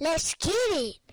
[0.00, 1.07] Let's get it.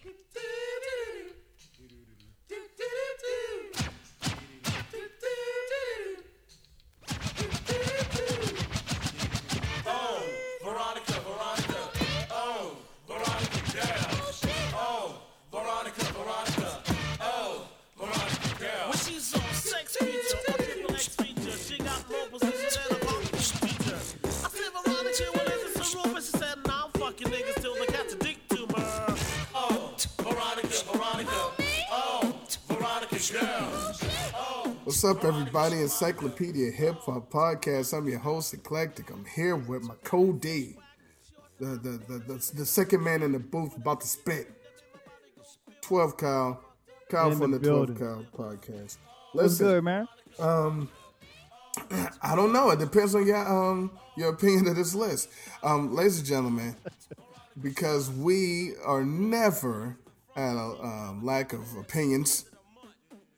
[35.05, 35.81] Up, everybody?
[35.81, 37.95] Encyclopedia Hip Hop Podcast.
[37.95, 39.11] I'm your host, Eclectic.
[39.11, 40.77] I'm here with my Cody,
[41.59, 44.51] the the, the the the second man in the booth about to spit.
[45.81, 46.59] Twelve Kyle,
[47.07, 48.07] Kyle In from the the, Twelve building.
[48.07, 48.97] Kyle Podcast.
[49.33, 50.07] What's Listen, good, man?
[50.39, 50.89] Um,
[52.23, 52.71] I don't know.
[52.71, 55.29] It depends on your um your opinion of this list,
[55.61, 56.75] um, ladies and gentlemen,
[57.61, 59.97] because we are never
[60.35, 62.45] at a um, lack of opinions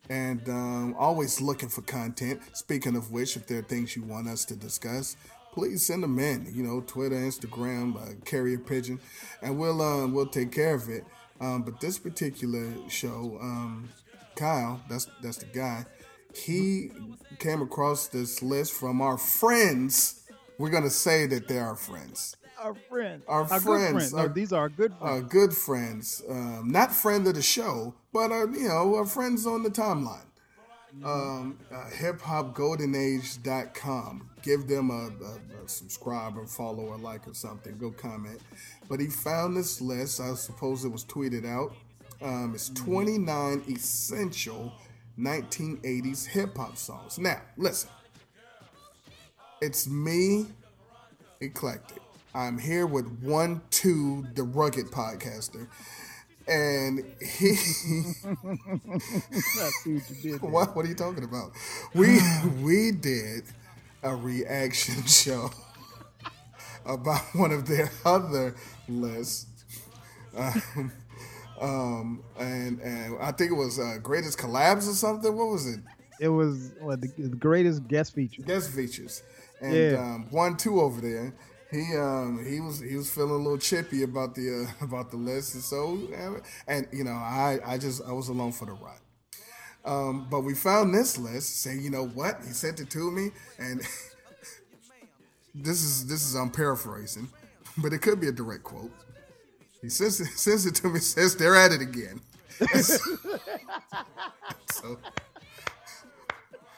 [0.09, 2.41] and um, always looking for content.
[2.53, 5.17] Speaking of which, if there are things you want us to discuss,
[5.51, 6.51] please send them in.
[6.53, 8.99] You know, Twitter, Instagram, uh, carrier pigeon,
[9.41, 11.03] and we'll um, we'll take care of it.
[11.41, 13.89] Um, but this particular show, um,
[14.35, 15.85] Kyle, that's that's the guy.
[16.33, 16.91] He
[17.39, 20.23] came across this list from our friends.
[20.57, 22.36] We're gonna say that they're friends.
[22.59, 23.23] Our friends.
[23.27, 24.13] Our good friends.
[24.13, 25.31] No, Our- these are our good uh, friends.
[25.31, 29.61] good friends, um, not friend of the show, but uh, you know, our friends on
[29.63, 30.23] the timeline.
[31.03, 34.29] Um, uh, hiphopgoldenage.com.
[34.41, 37.77] Give them a, a, a subscribe or follow or like or something.
[37.77, 38.39] Go comment.
[38.89, 40.19] But he found this list.
[40.19, 41.75] I suppose it was tweeted out.
[42.21, 44.73] Um, it's 29 essential
[45.19, 47.19] 1980s hip hop songs.
[47.19, 47.91] Now, listen.
[49.61, 50.47] It's me,
[51.41, 52.01] eclectic.
[52.37, 55.67] I'm here with one, two, the rugged podcaster,
[56.47, 57.55] and he.
[59.57, 60.49] What you did there.
[60.49, 60.75] what?
[60.75, 61.51] Are you talking about?
[61.93, 62.19] We
[62.61, 63.43] we did
[64.03, 65.49] a reaction show
[66.85, 68.55] about one of their other
[68.87, 69.47] lists.
[70.35, 70.91] Um,
[71.59, 75.35] um, and and I think it was uh, greatest collabs or something.
[75.35, 75.79] What was it?
[76.19, 78.41] It was what, the, the greatest guest feature.
[78.43, 79.23] guest features.
[79.59, 79.97] And Yeah.
[79.99, 81.33] um, one two over there,
[81.71, 85.17] he um, he was he was feeling a little chippy about the uh, about the
[85.17, 85.99] list, and so
[86.67, 88.99] and you know I I just I was along for the ride.
[89.85, 91.61] Um, but we found this list.
[91.61, 93.81] Say you know what he sent it to me, and
[95.55, 97.27] this is this is I'm paraphrasing,
[97.77, 98.91] but it could be a direct quote.
[99.81, 100.99] He sends it, sends it to me.
[100.99, 102.21] Says they're at it again.
[104.71, 104.97] so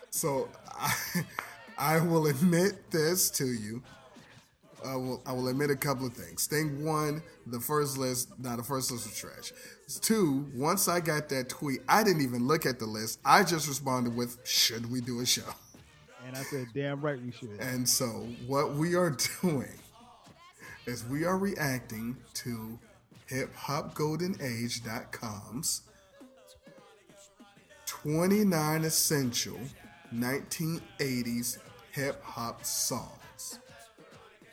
[0.09, 0.94] so I,
[1.77, 3.81] I will admit this to you.
[4.85, 6.47] I will I will admit a couple of things.
[6.47, 9.53] Thing one, the first list, now the first list was trash.
[10.01, 13.19] Two, once I got that tweet, I didn't even look at the list.
[13.25, 15.53] I just responded with, "Should we do a show?"
[16.29, 17.59] And I said, damn right we should.
[17.59, 19.73] And so what we are doing
[20.85, 22.78] is we are reacting to
[23.31, 25.81] hiphopgoldenage.com's
[27.85, 29.59] 29 essential
[30.13, 31.57] 1980s
[31.91, 33.19] hip hop songs.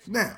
[0.06, 0.36] Now,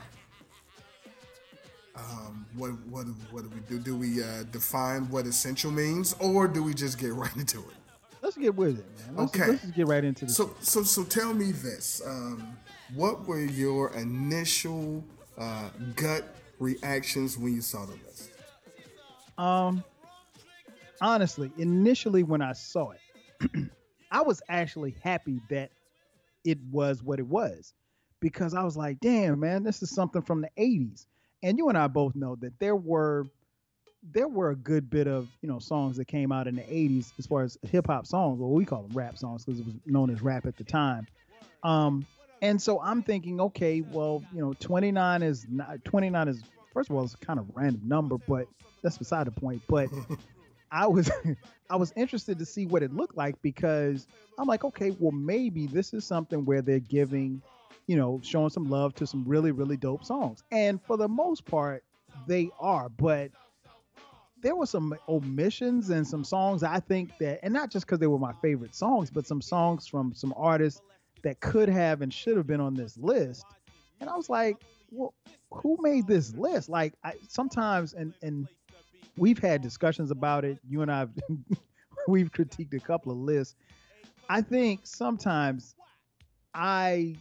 [1.97, 3.79] um, what what what do we do?
[3.79, 7.75] Do we uh, define what essential means, or do we just get right into it?
[8.23, 9.17] Let's get with it, man.
[9.17, 9.51] Let's, Okay.
[9.51, 10.37] let's just get right into this.
[10.37, 12.57] So, so, so tell me this: um,
[12.95, 15.05] What were your initial
[15.37, 18.31] uh, gut reactions when you saw the list?
[19.37, 19.85] Um,
[21.01, 23.51] honestly, initially when I saw it,
[24.11, 25.71] I was actually happy that
[26.45, 27.73] it was what it was
[28.21, 31.07] because I was like, damn, man, this is something from the 80s.
[31.43, 33.27] And you and I both know that there were
[34.13, 37.13] there were a good bit of you know songs that came out in the 80s
[37.19, 39.75] as far as hip hop songs, or we call them rap songs because it was
[39.87, 41.07] known as rap at the time.
[41.63, 42.07] Um,
[42.41, 46.43] and so I'm thinking, okay, well, you know, 29 is not 29 is
[46.73, 48.47] first of all it's kind of random number, but
[48.83, 49.63] that's beside the point.
[49.69, 49.89] But
[50.71, 51.11] I was
[51.71, 54.07] I was interested to see what it looked like because
[54.39, 57.43] I'm like, okay, well maybe this is something where they're giving,
[57.89, 60.45] you know, showing some love to some really really dope songs.
[60.53, 61.83] And for the most part,
[62.29, 63.33] they are, but
[64.41, 68.07] there were some omissions and some songs I think that and not just because they
[68.07, 70.81] were my favorite songs, but some songs from some artists
[71.23, 73.45] that could have and should have been on this list.
[74.01, 74.57] And I was like,
[74.93, 75.15] well,
[75.51, 76.69] who made this list?
[76.69, 78.47] Like I sometimes and and
[79.17, 80.59] we've had discussions about it.
[80.69, 81.07] You and I
[82.07, 83.57] we've critiqued a couple of lists.
[84.29, 85.75] I think sometimes
[86.53, 87.17] I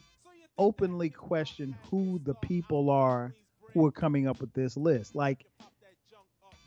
[0.58, 3.34] openly question who the people are
[3.74, 5.16] who are coming up with this list.
[5.16, 5.46] Like,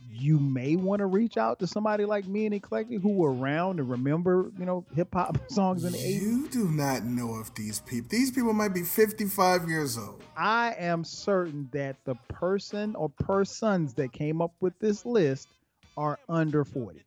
[0.08, 3.80] you may want to reach out to somebody like me and Eclectic who were around
[3.80, 6.20] and remember, you know, hip hop songs in the 80s.
[6.20, 10.22] You do not know if these people, these people might be 55 years old.
[10.36, 15.48] I am certain that the person or persons that came up with this list
[15.96, 17.02] are under 40.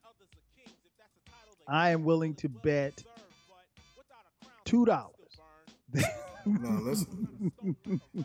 [1.68, 3.03] I am willing to bet
[4.65, 5.13] two dollars.
[6.45, 7.05] No, that's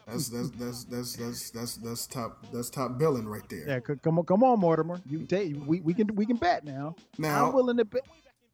[0.06, 3.64] that's that's that's that's that's that's that's top that's top billing right there.
[3.68, 5.00] yeah, come on, come on, Mortimer.
[5.08, 6.96] You take we, we can we can bet now.
[7.16, 8.02] Now- I'm willing to bet.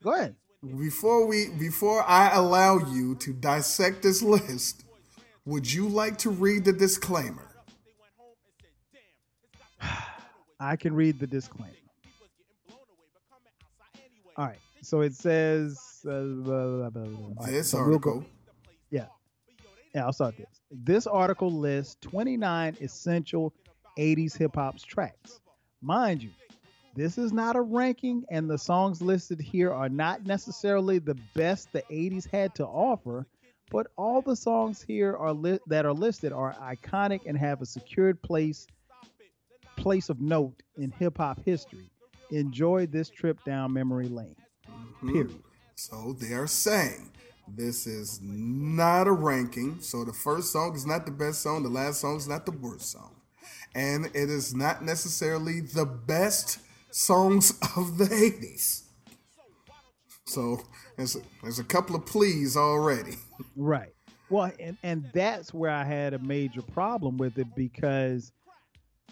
[0.03, 0.37] Go ahead.
[0.79, 4.85] Before we before I allow you to dissect this list,
[5.45, 7.49] would you like to read the disclaimer?
[10.61, 11.71] I can read the disclaimer.
[14.37, 14.59] All right.
[14.83, 17.47] So it says uh, blah, blah, blah.
[17.47, 18.27] This so we'll go- article
[19.97, 20.61] I'll start this.
[20.71, 23.53] This article lists 29 essential
[23.99, 25.41] 80s hip hop's tracks.
[25.81, 26.31] Mind you,
[26.95, 31.73] this is not a ranking, and the songs listed here are not necessarily the best
[31.73, 33.27] the 80s had to offer,
[33.71, 37.67] but all the songs here are li- that are listed are iconic and have a
[37.67, 38.67] secured place
[39.77, 41.91] place of note in hip hop history.
[42.31, 44.37] Enjoy this trip down memory lane.
[44.69, 45.13] Mm-hmm.
[45.13, 45.43] Period.
[45.75, 47.11] So they are saying
[47.49, 49.81] this is not a ranking.
[49.81, 52.53] So the first song is not the best song, the last song is not the
[52.53, 53.15] worst song.
[53.75, 56.59] And it is not necessarily the best
[56.91, 58.83] songs of the 80s.
[60.27, 60.61] So
[60.97, 63.17] there's a, there's a couple of pleas already.
[63.57, 63.93] Right.
[64.31, 68.33] Well, and and that's where I had a major problem with it because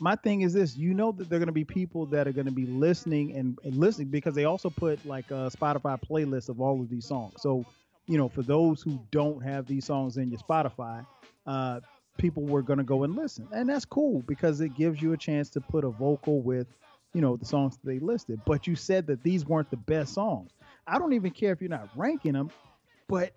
[0.00, 2.32] my thing is this: you know that there are going to be people that are
[2.32, 6.48] going to be listening and, and listening because they also put like a Spotify playlist
[6.48, 7.34] of all of these songs.
[7.38, 7.64] So,
[8.06, 11.06] you know, for those who don't have these songs in your Spotify,
[11.46, 11.80] uh,
[12.18, 15.16] people were going to go and listen, and that's cool because it gives you a
[15.16, 16.66] chance to put a vocal with,
[17.14, 18.40] you know, the songs that they listed.
[18.44, 20.50] But you said that these weren't the best songs.
[20.86, 22.50] I don't even care if you're not ranking them,
[23.08, 23.32] but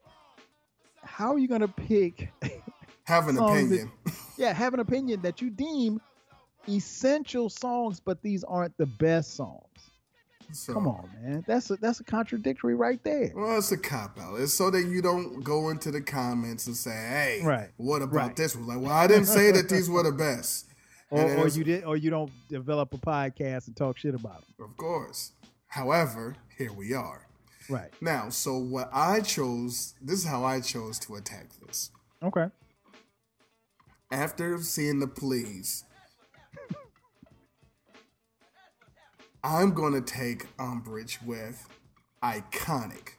[1.04, 2.32] how are you going to pick
[3.06, 3.92] Have an Songs that- opinion.
[4.38, 6.02] yeah have an opinion that you deem
[6.68, 9.92] essential songs but these aren't the best songs
[10.52, 14.20] So, come on man that's a that's a contradictory right there Well, it's a cop
[14.20, 14.40] out.
[14.40, 17.70] It's so that you don't go into the comments and say, "Hey, Right.
[17.78, 18.36] what about Right.
[18.36, 20.68] this one?" Like, well, I didn't say that these were the best.
[21.12, 24.70] or, or you did or you don't develop a podcast and talk shit about them
[24.70, 25.32] Of course.
[25.68, 27.28] However, here we are.
[27.70, 31.92] right Now, so what I chose, this is how I chose to attack this.
[32.24, 32.48] okay
[34.12, 35.84] After seeing the pleas,
[39.46, 41.68] I'm going to take umbrage with
[42.24, 43.10] iconic.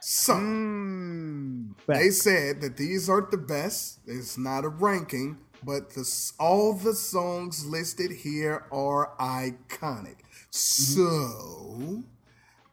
[0.00, 4.00] So, mm, they said that these aren't the best.
[4.04, 10.16] It's not a ranking, but the all the songs listed here are iconic.
[10.50, 12.02] So,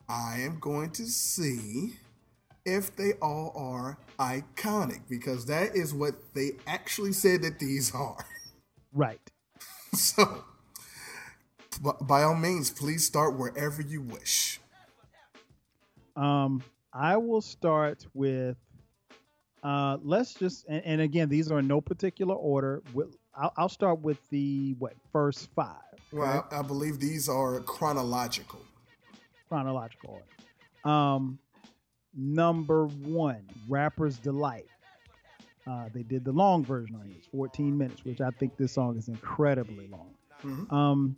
[0.09, 1.97] I am going to see
[2.65, 8.25] if they all are iconic because that is what they actually said that these are.
[8.91, 9.31] right
[9.93, 10.43] So,
[11.79, 14.59] by all means, please start wherever you wish.
[16.15, 16.63] Um,
[16.93, 18.57] I will start with.
[19.63, 22.83] Uh, let's just and, and again, these are in no particular order.
[22.93, 25.75] We'll, I'll, I'll start with the what first five
[26.13, 28.61] Well, I, I believe these are chronological.
[29.49, 30.95] chronological order.
[30.95, 31.39] Um,
[32.15, 34.67] number one, Rapper's Delight.
[35.67, 37.15] Uh, they did the long version on it.
[37.17, 40.11] It's 14 minutes, which I think this song is incredibly long.
[40.43, 40.71] Mhm.
[40.71, 41.17] Um,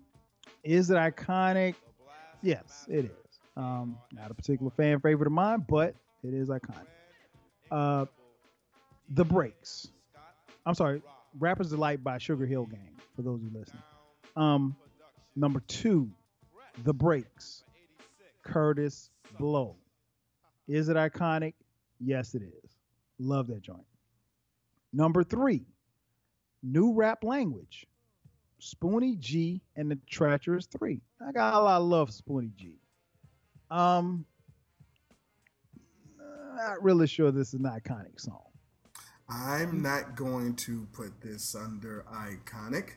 [0.63, 1.75] is it iconic?
[2.41, 3.39] Yes, it is.
[3.55, 6.87] Um, not a particular fan favorite of mine, but it is iconic.
[7.71, 8.05] Uh,
[9.09, 9.87] the Breaks.
[10.65, 11.01] I'm sorry,
[11.39, 13.79] Rapper's Delight by Sugar Hill Gang, for those who listen.
[14.35, 14.75] Um,
[15.35, 16.09] number two,
[16.83, 17.63] The Breaks.
[18.45, 19.09] Kurtis
[19.39, 19.75] Blow.
[20.67, 21.53] Is it iconic?
[21.99, 22.71] Yes, it is.
[23.19, 23.85] Love that joint.
[24.93, 25.65] Number three,
[26.63, 27.87] New Rap Language.
[28.61, 31.01] Spoonie G and the Treacherous Three.
[31.25, 32.75] I got a lot of love for Spoonie G.
[33.69, 34.25] Um,
[36.55, 38.41] not really sure this is an iconic song.
[39.29, 42.91] I'm not going to put this under iconic.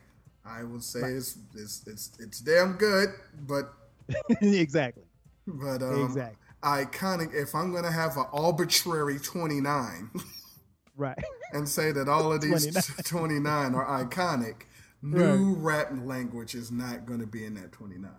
[0.45, 3.09] I will say it's, it's it's it's damn good,
[3.47, 3.73] but
[4.41, 5.03] exactly.
[5.45, 6.37] but um, Exactly.
[6.63, 7.33] iconic.
[7.35, 10.09] If I'm gonna have an arbitrary 29
[10.97, 11.17] Right.
[11.53, 12.65] and say that all of these
[13.05, 13.33] 29.
[13.43, 14.55] 29 are iconic,
[15.01, 18.11] new rap language is not gonna be in that 29.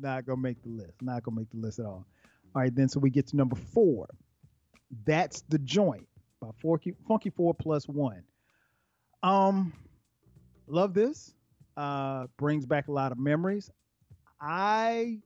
[0.00, 1.02] not gonna make the list.
[1.02, 2.06] Not gonna make the list at all.
[2.54, 4.08] All right, then so we get to number four.
[5.04, 6.06] That's the joint
[6.40, 8.22] by Funky Funky Four Plus One.
[9.22, 9.72] Um,
[10.66, 11.34] love this.
[11.76, 13.70] Uh, brings back a lot of memories.
[14.40, 15.18] I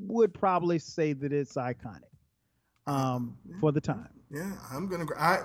[0.00, 2.02] would probably say that it's iconic.
[2.86, 4.08] Um, for the time.
[4.30, 5.04] Yeah, I'm gonna.
[5.18, 5.44] I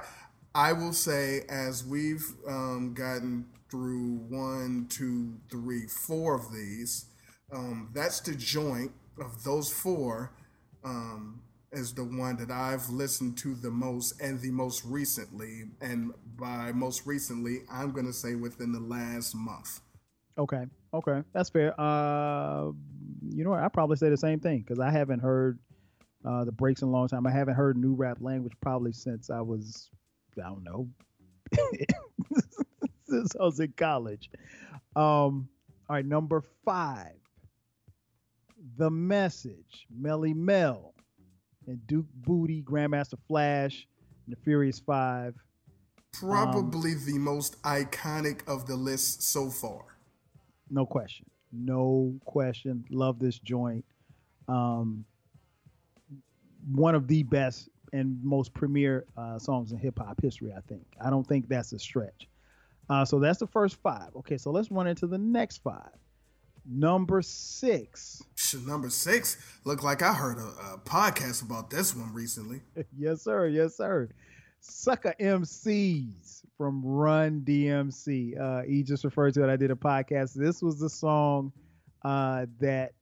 [0.55, 7.07] I will say as we've um, gotten through one, two, three, four of these,
[7.51, 10.31] um, that's the joint of those four.
[10.83, 16.13] Um, is the one that I've listened to the most and the most recently, and
[16.37, 19.81] by most recently, I'm gonna say within the last month.
[20.37, 20.65] Okay.
[20.93, 21.23] Okay.
[21.33, 21.73] That's fair.
[21.81, 22.73] Uh,
[23.27, 23.63] you know what?
[23.63, 25.57] I probably say the same thing because I haven't heard
[26.23, 27.25] uh, the breaks in a long time.
[27.25, 29.89] I haven't heard new rap language probably since I was,
[30.37, 30.87] I don't know,
[33.13, 34.29] since I was in college.
[34.95, 35.47] Um,
[35.89, 36.05] all right.
[36.05, 37.19] Number five,
[38.77, 40.93] The Message, Melle Mel,
[41.67, 43.87] and Duke Bootee, Grandmaster Flash,
[44.25, 45.35] and the Furious Five.
[46.13, 49.97] Probably the most iconic of the list so far.
[50.69, 51.25] No question.
[51.51, 52.83] No question.
[52.89, 53.85] Love this joint.
[54.47, 55.05] Um,
[56.71, 60.85] one of the best and most premier uh, songs in hip hop history, I think.
[61.03, 62.27] I don't think that's a stretch.
[62.89, 64.09] Uh, so that's the first five.
[64.17, 65.91] Okay, so let's run into the next five.
[66.65, 68.21] Number six.
[68.65, 72.61] Number six, look like I heard a, a podcast about this one recently.
[72.97, 73.47] yes, sir.
[73.47, 74.09] Yes, sir.
[74.61, 78.39] Sucker MCs from Run DMC.
[78.39, 79.51] Uh, he just referred to it.
[79.51, 80.33] I did a podcast.
[80.33, 81.51] This was the song
[82.03, 82.93] uh, that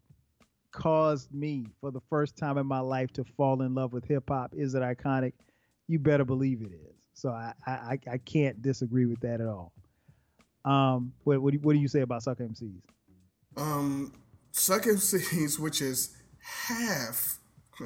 [0.71, 4.23] caused me for the first time in my life to fall in love with hip
[4.29, 4.53] hop.
[4.55, 5.33] Is it iconic?
[5.88, 7.00] You better believe it is.
[7.21, 9.73] So I I, I can't disagree with that at all.
[10.65, 12.81] Um, what what do, what do you say about Suck MCs?
[13.55, 14.11] Um,
[14.51, 17.37] Suck MCs, which is half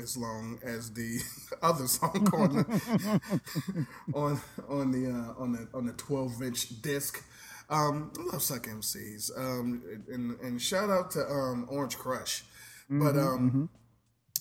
[0.01, 1.19] as long as the
[1.61, 7.21] other song on the, on on the uh, on the on the twelve inch disc.
[7.69, 9.37] Um, I love Suck MCs.
[9.37, 12.45] Um, and and shout out to um Orange Crush,
[12.89, 13.69] but um.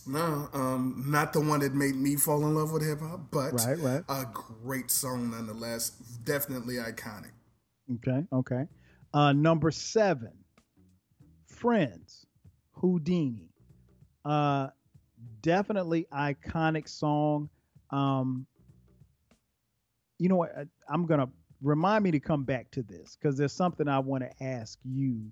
[0.07, 3.53] No, um, not the one that made me fall in love with hip hop, but
[3.53, 4.05] Right, right.
[4.09, 5.91] a great song nonetheless.
[6.25, 7.31] Definitely iconic.
[7.97, 8.67] Okay, okay.
[9.13, 10.33] Uh, number seven,
[11.47, 12.27] Friends,
[12.73, 13.49] Houdini.
[14.25, 14.69] Uh,
[15.41, 17.49] definitely iconic song.
[17.91, 18.47] Um,
[20.19, 20.53] you know what?
[20.89, 21.29] I'm gonna
[21.63, 25.31] remind me to come back to this because there's something I want to ask you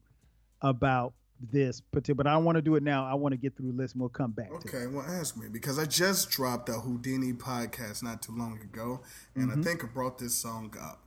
[0.60, 1.12] about
[1.50, 2.16] this particular.
[2.16, 3.06] But I want to do it now.
[3.06, 4.50] I want to get through the list and we'll come back.
[4.52, 9.00] Okay, well, ask me because I just dropped a Houdini podcast not too long ago,
[9.34, 9.62] and I mm-hmm.
[9.62, 11.02] think I brought this song up.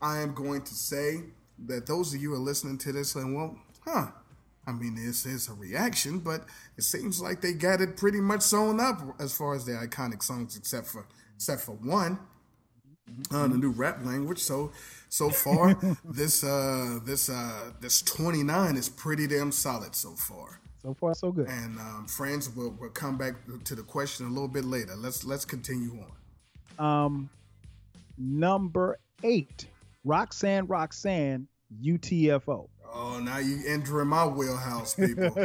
[0.00, 1.24] I am going to say
[1.66, 4.08] that those of you who are listening to this, and well, huh?
[4.66, 6.44] I mean, this is a reaction, but
[6.76, 10.22] it seems like they got it pretty much sewn up as far as their iconic
[10.22, 12.18] songs, except for except for one,
[13.30, 14.38] uh, the new rap language.
[14.38, 14.72] So
[15.08, 15.74] so far,
[16.04, 20.60] this uh this uh this twenty nine is pretty damn solid so far.
[20.82, 21.46] So far, so good.
[21.46, 24.96] And um, friends, we'll, we'll come back to the question a little bit later.
[24.96, 26.02] Let's let's continue
[26.78, 27.04] on.
[27.04, 27.30] Um,
[28.16, 29.66] number eight,
[30.04, 31.46] Roxanne, Roxanne,
[31.82, 32.68] UTFO.
[32.92, 35.30] Oh, now you entering my wheelhouse, people.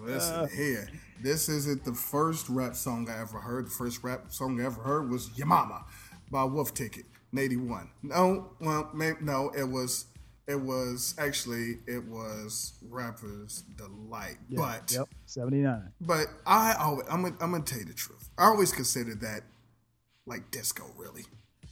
[0.00, 0.88] Listen here.
[1.22, 3.66] This isn't the first rap song I ever heard.
[3.66, 5.84] The first rap song I ever heard was "Your Mama"
[6.30, 7.90] by Wolf Ticket, in '81.
[8.02, 10.06] No, well, no, it was.
[10.46, 15.92] It was actually it was Rapper's Delight, but Yep, 79.
[16.00, 18.30] But I always, I'm gonna, I'm gonna tell you the truth.
[18.38, 19.42] I always considered that
[20.24, 21.24] like disco, really.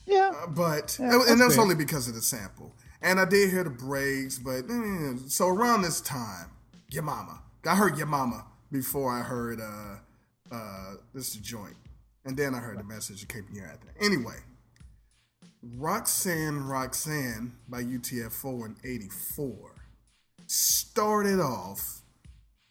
[0.05, 0.31] Yeah.
[0.43, 1.63] Uh, but Yeah, and that's that's fair.
[1.63, 2.75] only because of the sample.
[3.01, 6.51] And I did hear the breaks, but mm, so around this time,
[6.91, 7.41] your mama.
[7.67, 11.77] I heard your mama before I heard uh uh this is joint,
[12.27, 13.95] and then I heard the message that came here after.
[14.05, 14.35] Anyway,
[15.63, 19.73] Roxanne Roxanne by UTFO in '84
[20.47, 22.03] started off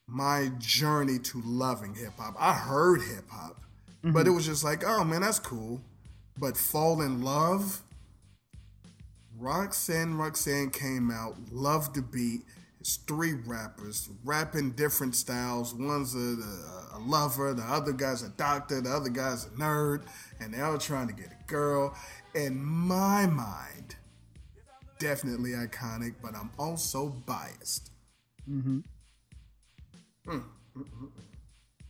[0.07, 2.35] my journey to loving hip hop.
[2.37, 3.61] I heard hip hop,
[4.03, 4.27] but mm-hmm.
[4.27, 5.81] it was just like, oh man, that's cool.
[6.37, 7.81] But fall in love,
[9.37, 12.41] Roxanne Roxanne came out, loved the beat.
[12.85, 15.73] It's three rappers rapping different styles.
[15.73, 20.03] One's a, a, a lover, the other guy's a doctor, the other guy's a nerd,
[20.39, 21.95] and they're all trying to get a girl.
[22.35, 23.95] In my mind,
[24.99, 27.89] definitely iconic, but I'm also biased.
[28.47, 28.81] mm-hmm.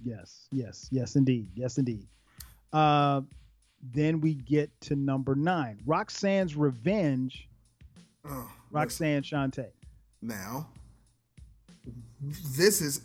[0.01, 1.49] Yes, yes, yes, indeed.
[1.55, 2.07] Yes, indeed.
[2.71, 3.19] Uh,
[3.81, 7.49] then we get to number nine Roxanne's Revenge,
[8.23, 9.71] Oh, Roxanne Shante.
[10.21, 10.69] Now,
[12.55, 13.01] this is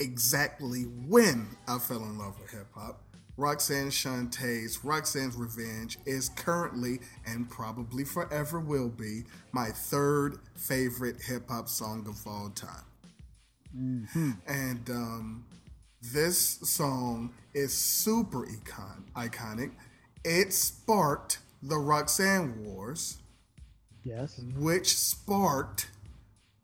[0.00, 3.00] exactly when I fell in love with hip hop.
[3.36, 11.48] Roxanne Shante's Roxanne's Revenge is currently and probably forever will be my third favorite hip
[11.48, 12.84] hop song of all time.
[14.46, 15.44] And um,
[16.00, 19.72] this song is super econ- iconic.
[20.24, 23.18] It sparked the Roxanne Wars,
[24.04, 24.40] Yes.
[24.56, 25.88] which sparked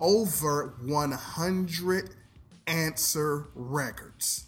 [0.01, 2.11] over 100
[2.67, 4.45] answer records.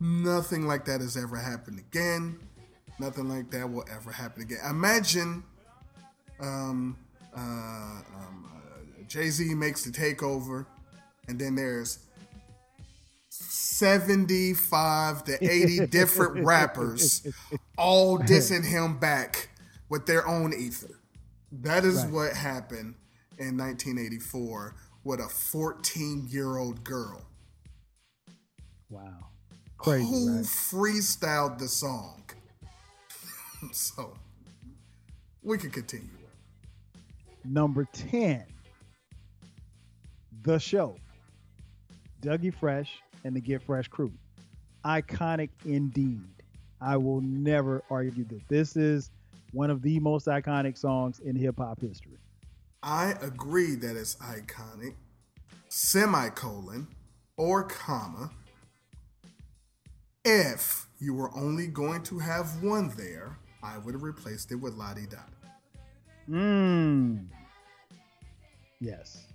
[0.00, 2.38] Nothing like that has ever happened again.
[2.98, 4.58] Nothing like that will ever happen again.
[4.68, 5.42] Imagine
[6.40, 6.96] um,
[7.36, 10.66] uh, um, uh, Jay Z makes the takeover,
[11.28, 12.00] and then there's
[13.28, 17.26] 75 to 80 different rappers
[17.76, 19.48] all dissing him back
[19.88, 20.98] with their own ether.
[21.50, 22.12] That is Right.
[22.12, 22.94] what happened
[23.38, 24.74] in 1984
[25.04, 27.24] with a 14 year old girl
[28.94, 29.26] Wow.
[29.76, 30.44] Crazy, who right?
[30.44, 32.22] freestyled the song.
[33.72, 34.14] so
[35.42, 36.08] we can continue.
[37.44, 38.44] Number 10,
[40.42, 40.96] The Show.
[42.22, 44.12] Dougie Fresh and the Get Fresh crew.
[44.84, 46.22] Iconic indeed.
[46.80, 49.10] I will never argue that this is
[49.52, 52.18] one of the most iconic songs in hip hop history.
[52.86, 54.94] I agree that it's iconic,
[55.68, 56.86] semicolon,
[57.38, 58.30] or comma.
[60.22, 64.74] If you were only going to have one there, I would have replaced it with
[64.74, 65.48] La Di Da Di.
[66.30, 67.24] Mmm.
[68.80, 69.26] Yes.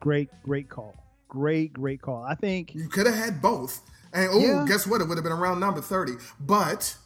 [0.00, 0.96] Great, great call.
[1.28, 2.24] Great, great call.
[2.24, 3.80] I think You could have had both.
[4.12, 4.64] And oh, Yeah.
[4.66, 5.00] guess what?
[5.00, 6.14] It would have been around number 30.
[6.40, 6.96] But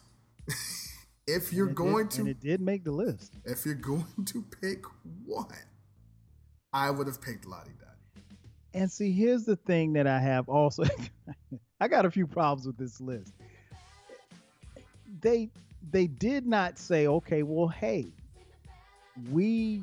[1.35, 3.33] if you're and going did, and to it did make the list.
[3.45, 4.83] if you're going to pick
[5.25, 5.47] one,
[6.73, 8.21] I would have picked La Di Da Di.
[8.73, 10.83] And see, here's the thing that I have also.
[11.81, 13.33] I got a few problems with this list.
[15.21, 15.49] They
[15.91, 18.11] they did not say, okay, well, hey,
[19.31, 19.81] we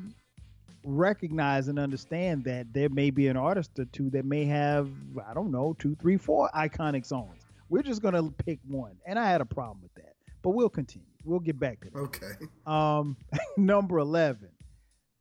[0.83, 4.89] recognize and understand that there may be an artist or two that may have,
[5.27, 7.45] I don't know, two, three, four iconic songs.
[7.69, 8.95] We're just gonna pick one.
[9.05, 10.13] And I had a problem with that.
[10.41, 11.06] But we'll continue.
[11.27, 11.99] We'll get back to that.
[11.99, 12.31] Okay.
[12.65, 13.17] Um,
[13.57, 14.49] number 11.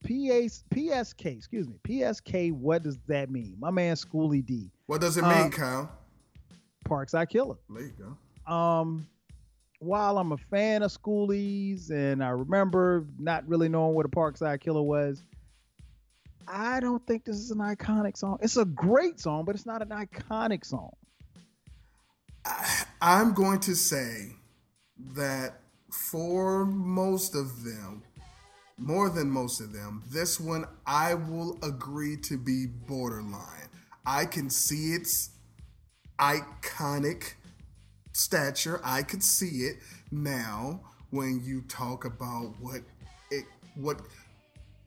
[0.05, 1.75] PAS, PSK, excuse me.
[1.87, 3.57] PSK, what does that mean?
[3.59, 5.91] My man Schoolly D, What does it Uh, mean, Kyle?
[6.89, 7.57] Parkside Killer.
[7.69, 7.93] There you
[8.47, 8.53] go.
[8.53, 9.09] Um,
[9.81, 14.61] while I'm a fan of Schoolly's and I remember not really knowing what a Parkside
[14.61, 15.25] Killer was,
[16.47, 18.39] I don't think this is an iconic song.
[18.41, 20.93] It's a great song, but it's not an iconic song.
[23.01, 24.37] I'm going to say
[25.15, 25.61] that
[25.97, 28.03] for most of them,
[28.79, 33.69] more than most of them, this one I will agree to be borderline.
[34.05, 35.31] I can see its
[36.19, 37.35] iconic
[38.13, 38.81] stature.
[38.85, 39.77] I could see it
[40.11, 40.81] now
[41.11, 42.83] when you talk about what
[43.31, 44.01] it what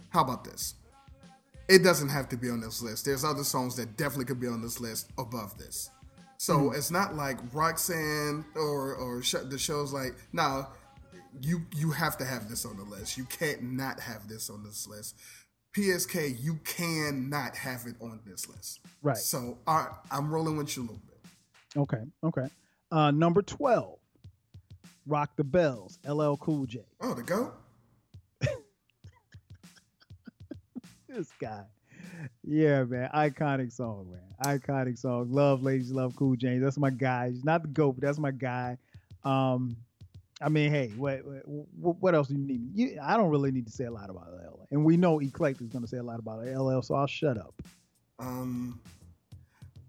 [0.09, 0.75] how about this?
[1.67, 3.05] It doesn't have to be on this list.
[3.05, 5.91] There's other songs that definitely could be on this list above this.
[6.37, 6.75] So hmm.
[6.75, 10.67] it's not like Roxanne or or sh- the shows like no,
[11.41, 13.17] you you have to have this on the list.
[13.17, 15.15] You can't not have this on this list.
[15.75, 18.79] PSK, you cannot have it on this list.
[19.01, 19.17] Right.
[19.17, 21.19] So I, I'm rolling with you a little bit.
[21.77, 22.47] Okay, okay.
[22.91, 23.99] Uh, number 12,
[25.05, 26.79] Rock the Bells, LL Cool J.
[27.01, 27.53] Oh, the go.
[31.07, 31.63] this guy.
[32.43, 33.09] Yeah, man.
[33.13, 34.57] Iconic song, man.
[34.57, 35.31] Iconic song.
[35.31, 36.63] Love Ladies Love Cool James.
[36.63, 37.29] That's my guy.
[37.29, 38.77] He's not the GOAT, but that's my guy.
[39.23, 39.77] Um,
[40.41, 42.61] I mean, hey, what what, what else do you need?
[42.73, 44.67] You, I don't really need to say a lot about LL.
[44.71, 47.37] And we know Eclectic is going to say a lot about LL, so I'll shut
[47.37, 47.61] up.
[48.19, 48.79] Um,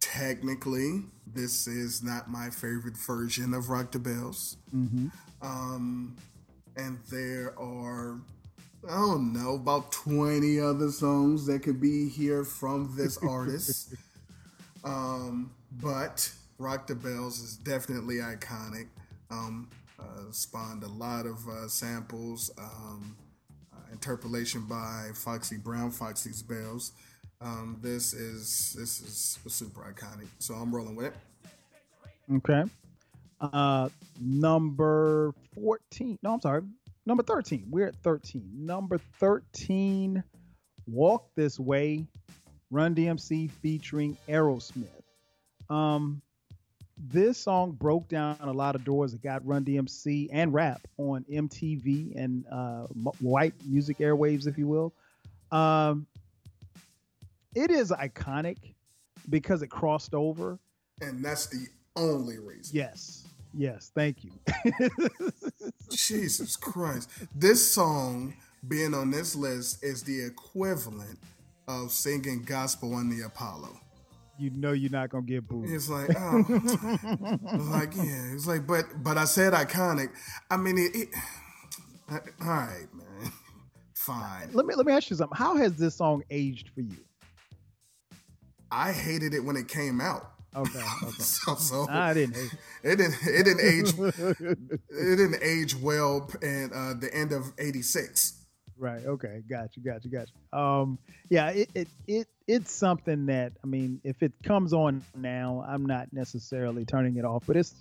[0.00, 4.56] technically, this is not my favorite version of Rock the Bells.
[4.74, 5.08] Mm-hmm.
[5.42, 6.16] Um,
[6.76, 8.20] and there are,
[8.88, 13.94] I don't know, about 20 other songs that could be here from this artist.
[14.84, 18.88] um, but Rock the Bells is definitely iconic.
[19.30, 19.68] Um,
[20.30, 23.16] spawned a lot of uh, samples, um,
[23.72, 26.92] uh, interpolation by Foxy Brown, Foxy's Bells.
[27.40, 31.14] Um, this is this is super iconic, so I'm rolling with it.
[32.34, 32.64] Okay.
[33.40, 33.88] Uh,
[34.20, 36.18] number 14.
[36.22, 36.62] No, I'm sorry.
[37.06, 37.66] Number 13.
[37.70, 38.42] We're at 13.
[38.54, 40.22] Number 13,
[40.86, 42.06] Walk This Way,
[42.70, 44.86] Run DMC featuring Aerosmith.
[45.70, 46.20] Um,
[47.08, 49.14] this song broke down a lot of doors.
[49.14, 54.58] It got Run DMC and rap on MTV and uh, m- white music airwaves, if
[54.58, 54.92] you will.
[55.50, 56.06] Um,
[57.54, 58.58] it is iconic
[59.28, 60.58] because it crossed over.
[61.00, 62.76] And that's the only reason.
[62.76, 63.24] Yes.
[63.54, 63.90] Yes.
[63.94, 64.32] Thank you.
[65.90, 67.10] Jesus Christ.
[67.34, 68.34] This song
[68.68, 71.18] being on this list is the equivalent
[71.66, 73.80] of singing gospel on the Apollo.
[74.40, 75.68] You know you're not gonna get booed.
[75.70, 80.09] It's like, oh, it's like, yeah, it's like, but, but I said iconic.
[80.50, 81.09] I mean, it, it
[82.11, 83.33] all right, man,
[83.94, 84.50] fine.
[84.53, 85.37] Let me let me ask you something.
[85.37, 86.96] How has this song aged for you?
[88.70, 90.33] I hated it when it came out.
[90.55, 90.83] Okay.
[91.03, 91.22] Okay.
[91.22, 93.94] So, so I didn't hate it didn't, it didn't age,
[94.90, 98.39] it didn't age well in uh, the end of '86.
[98.80, 99.04] Right.
[99.04, 99.42] Okay.
[99.48, 99.82] Got you.
[99.82, 100.10] Got you.
[100.10, 100.58] Got you.
[100.58, 100.98] Um.
[101.28, 101.50] Yeah.
[101.50, 101.68] It.
[101.74, 101.88] It.
[102.08, 102.28] It.
[102.48, 107.24] It's something that I mean, if it comes on now, I'm not necessarily turning it
[107.26, 107.74] off, but it's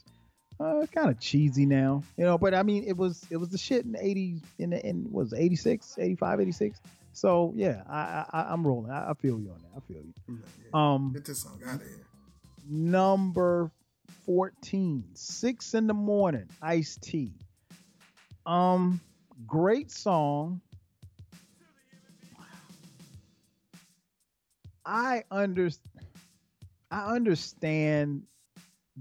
[0.60, 2.38] uh, kind of cheesy now, you know.
[2.38, 4.42] But I mean, it was it was the shit in the '80s.
[4.60, 6.80] In the in was it 86, 85, 86.
[7.14, 8.92] So yeah, I, I I'm rolling.
[8.92, 9.78] I, I feel you on that.
[9.78, 10.78] I feel you.
[10.78, 11.12] Um.
[11.14, 12.06] Get this song out of here.
[12.70, 13.72] number
[14.26, 17.32] 14 6 in the morning Ice T.
[18.46, 19.00] um
[19.48, 20.62] great song
[24.90, 25.70] i under
[26.90, 28.24] i understand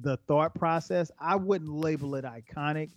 [0.01, 2.91] the thought process i wouldn't label it iconic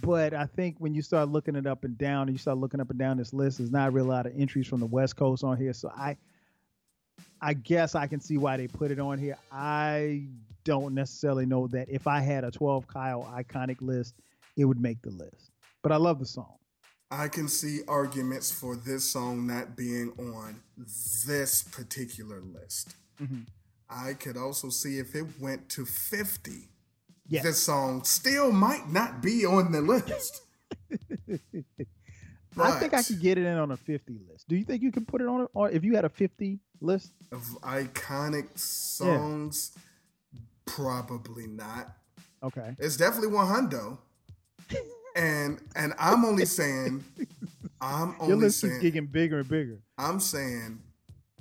[0.00, 2.80] but i think when you start looking it up and down and you start looking
[2.80, 5.44] up and down this list there's not a lot of entries from the west coast
[5.44, 6.16] on here so i
[7.40, 9.36] I guess I can see why they put it on here.
[9.52, 10.28] I
[10.64, 14.14] don't necessarily know that if I had a 12 Kyle iconic list,
[14.56, 15.50] it would make the list.
[15.82, 16.54] But I love the song.
[17.16, 20.60] I can see arguments for this song not being on
[21.26, 22.96] this particular list.
[23.20, 23.46] Mhm.
[23.88, 26.70] I could also see if it went to 50,
[27.28, 27.44] Yes.
[27.44, 30.42] this song still might not be on the list.
[32.56, 34.48] I think I could get it in on a 50 list.
[34.48, 37.12] Do you think you can put it on, or if you had a 50 list?
[37.32, 39.72] of iconic songs,
[40.66, 41.96] probably not.
[42.42, 42.76] Okay.
[42.78, 43.98] It's definitely one hundo.
[45.14, 47.04] And and I'm only saying,
[47.80, 49.78] I'm only Your list keeps getting bigger and bigger.
[49.98, 50.80] I'm saying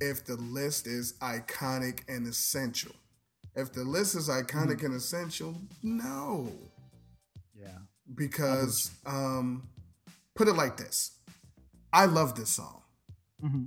[0.01, 2.91] if the list is iconic and essential.
[3.55, 4.85] If the list is iconic Mm-hmm.
[4.87, 6.51] and essential, no.
[7.59, 7.77] Yeah.
[8.13, 9.67] Because um
[10.35, 11.11] put it like this.
[11.91, 12.81] I love this song.
[13.43, 13.65] Mm-hmm.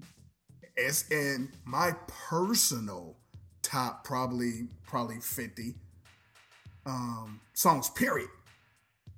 [0.77, 3.17] It's in my personal
[3.63, 5.75] top probably probably 50
[6.85, 8.29] um songs period.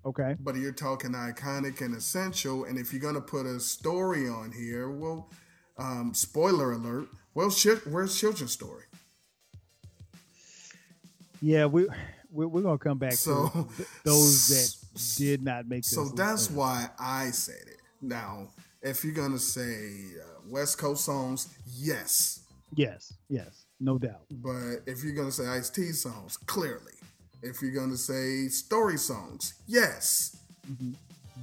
[0.04, 0.36] Okay.
[0.40, 4.90] But you're talking iconic and essential, and if you're gonna put a story on here,
[4.90, 5.30] well,
[5.76, 7.08] um, spoiler alert.
[7.34, 8.84] Well, Chil- where's Children's Story?
[11.40, 11.86] Yeah, we
[12.30, 14.74] we're, we're gonna come back So- to th- those that
[15.16, 15.84] did not make.
[15.84, 16.16] So list.
[16.16, 17.78] that's why I said it.
[18.00, 18.48] Now,
[18.82, 22.40] if you're gonna say uh, West Coast songs, yes.
[22.74, 24.22] yes, yes, no doubt.
[24.30, 26.92] But if you're gonna say Ice T songs, clearly.
[27.42, 30.36] If you're gonna say story songs, yes.
[30.70, 30.92] Mm-hmm.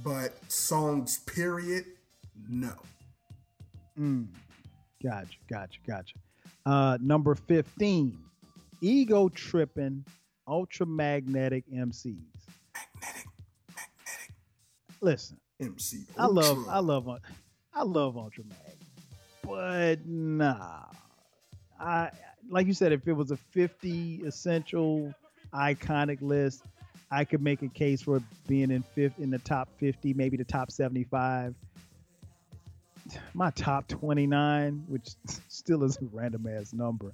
[0.04, 1.86] But songs, period,
[2.48, 2.74] no.
[3.98, 4.26] Mm.
[5.02, 6.14] Gotcha, gotcha, gotcha.
[6.66, 8.18] Uh, number 15,
[8.80, 10.04] ego tripping,
[10.48, 11.72] ultramagnetic MCs.
[11.74, 13.26] Magnetic,
[13.70, 14.32] magnetic
[15.00, 16.04] Listen, MC.
[16.18, 17.08] I love, I love,
[17.72, 18.76] I love ultramag,
[19.42, 20.84] but nah.
[21.78, 22.10] I
[22.48, 25.12] like you said, if it was a 50 essential
[25.52, 26.62] iconic list,
[27.10, 30.44] I could make a case for being in fifth in the top 50, maybe the
[30.44, 31.54] top 75.
[33.34, 35.10] My top 29, which
[35.48, 37.12] still is a random ass number,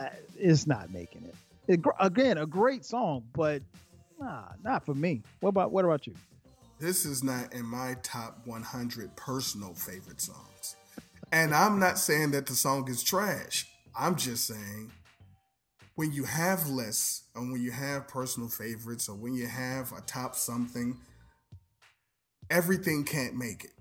[0.00, 1.34] uh, it's not making it.
[1.68, 3.62] It- Again, a great song, but
[4.18, 5.22] nah, not for me.
[5.40, 6.14] What about what about you?
[6.78, 10.76] This is not in my top 100 personal favorite songs.
[11.30, 13.68] And I'm not saying that the song is trash.
[13.94, 14.90] I'm just saying
[16.00, 20.00] when you have lists and when you have personal favorites or when you have a
[20.00, 20.96] top something,
[22.48, 23.72] everything can't make it.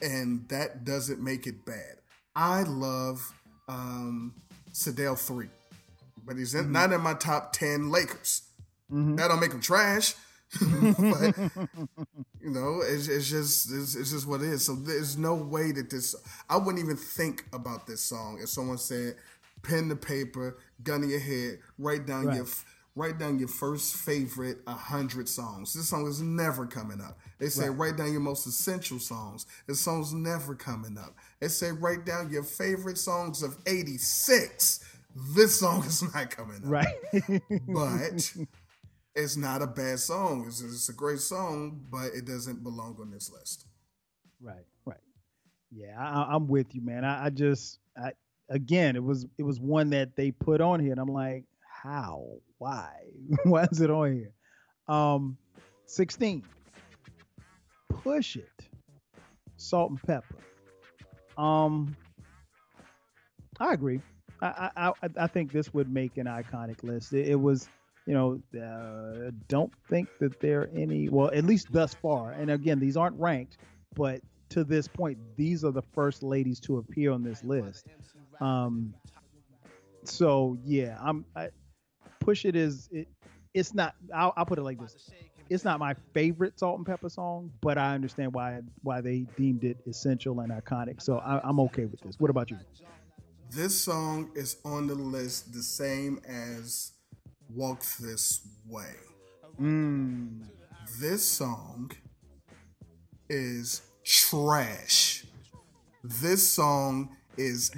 [0.00, 1.98] And that doesn't make it bad.
[2.34, 3.32] I love
[3.68, 4.34] um,
[4.72, 5.50] Sedale Threatt,
[6.26, 8.42] but he's in, not in my top 10 Lakers.
[8.90, 9.16] Mhm.
[9.16, 10.14] That don't make him trash.
[10.60, 11.38] but
[12.40, 14.64] you know, it's, it's just it's, it's just what it is.
[14.64, 16.16] So there's no way that this.
[16.48, 19.16] I wouldn't even think about this song if someone said,
[19.66, 22.46] "Pen to paper, gun to your head, write down your
[22.94, 27.18] write down your first favorite hundred songs." This song is never coming up.
[27.38, 27.78] They say Right.
[27.78, 29.44] write down your most essential songs.
[29.66, 31.14] This song's never coming up.
[31.40, 34.80] They say write down your favorite songs of '86.
[35.34, 36.96] This song is not coming up Right.
[37.68, 38.34] but
[39.14, 40.44] it's not a bad song.
[40.46, 43.66] It's, it's a great song, but it doesn't belong on this list.
[44.40, 45.00] Right, right.
[45.70, 47.04] Yeah, I, I'm with you, man.
[47.04, 48.12] I, I just, I
[48.48, 51.44] again, it was it was one that they put on here, and I'm like,
[51.82, 52.26] how?
[52.58, 52.90] Why?
[53.44, 54.32] Why is it on here?
[54.88, 55.36] Um,
[55.86, 56.42] 16.
[57.88, 58.68] Push it.
[59.56, 61.42] Salt-N-Pepa.
[61.42, 61.96] Um,
[63.58, 64.00] I agree.
[64.42, 67.14] I I I, think this would make an iconic list.
[67.14, 67.68] It, it was,
[68.06, 71.08] you know, uh, don't think that there are any.
[71.08, 72.32] Well, at least thus far.
[72.32, 73.56] And again, these aren't ranked,
[73.94, 77.86] but to this point, these are the first ladies to appear on this list.
[78.40, 78.94] Um,
[80.04, 81.24] so yeah, I'm.
[81.34, 81.48] I,
[82.20, 83.06] Push it is it.
[83.54, 83.94] It's not.
[84.12, 85.10] I'll, I'll put it like this.
[85.48, 90.40] It's not my favorite Salt-N-Pepa song, but I understand why why they deemed it essential
[90.40, 91.00] and iconic.
[91.00, 92.18] So I, I'm okay with this.
[92.18, 92.58] What about you?
[93.50, 96.92] This song is on the list the same as
[97.54, 98.94] Walk This Way.
[99.60, 100.42] Mm,
[100.98, 101.92] This song
[103.28, 105.26] is trash.
[106.02, 107.70] This song is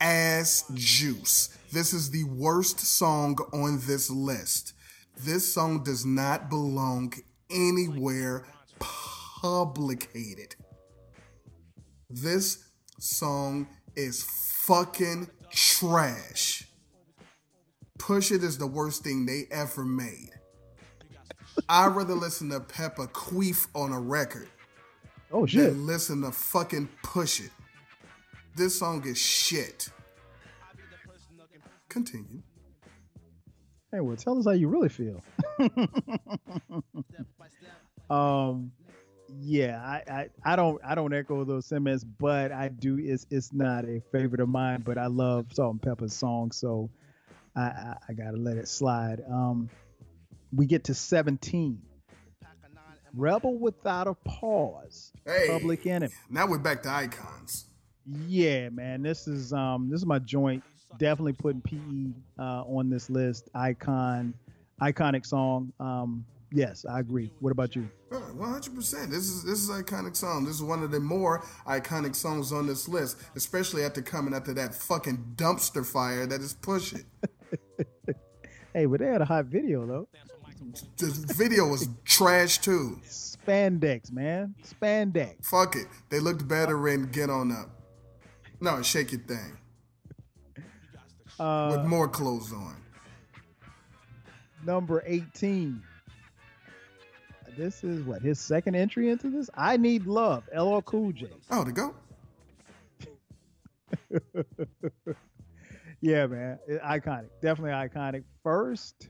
[0.00, 1.56] ass juice.
[1.72, 4.72] This is the worst song on this list.
[5.18, 7.12] This song does not belong
[7.50, 8.44] anywhere
[8.78, 10.54] publicated.
[12.10, 12.64] This
[12.98, 14.24] song is
[14.66, 16.68] fucking trash.
[17.98, 20.30] Push It is the worst thing they ever made.
[21.68, 24.48] I'd rather listen to Pepa queef on a record
[25.32, 25.70] oh shit.
[25.70, 27.50] than listen to fucking Push It.
[28.56, 29.90] This song is shit.
[31.90, 32.40] Continue.
[33.92, 35.22] Hey, well, tell us how you really feel.
[38.10, 38.72] um,
[39.28, 42.98] yeah, I, I, I don't, I don't echo those sentiments, but I do.
[42.98, 46.88] It's, it's not a favorite of mine, but I love Salt-N-Pepa's song, so
[47.54, 49.20] I, I, I gotta let it slide.
[49.30, 49.68] Um,
[50.50, 51.82] we get to 17.
[53.12, 55.12] Rebel without a pause.
[55.26, 55.48] Hey.
[55.50, 56.14] Public Enemy.
[56.30, 57.66] Now we're back to icons.
[58.06, 60.62] Yeah, man, this is um this is my joint.
[60.98, 63.50] Definitely putting PE uh, on this list.
[63.54, 64.32] Icon,
[64.80, 65.72] iconic song.
[65.80, 67.32] Um, yes, I agree.
[67.40, 67.88] What about you?
[68.08, 69.10] One hundred percent.
[69.10, 70.44] This is this is iconic song.
[70.44, 74.54] This is one of the more iconic songs on this list, especially after coming after
[74.54, 77.04] that fucking dumpster fire that is Push It.
[78.76, 80.06] Hey, but they had a hot video though.
[80.98, 83.00] The video was trash too.
[83.08, 85.42] Spandex, man, spandex.
[85.46, 85.86] Fuck it.
[86.10, 87.70] They looked better in Get On Up.
[88.60, 89.56] No, Shake Your Thing
[91.38, 92.76] Uh, with more clothes on.
[94.64, 95.82] number 18.
[97.56, 99.48] This is what his second entry into this.
[99.54, 100.44] I need love.
[100.54, 101.28] LL Cool J.
[101.50, 101.94] Oh, to go.
[106.02, 107.28] Yeah, man, iconic.
[107.40, 108.24] Definitely iconic.
[108.42, 109.08] First,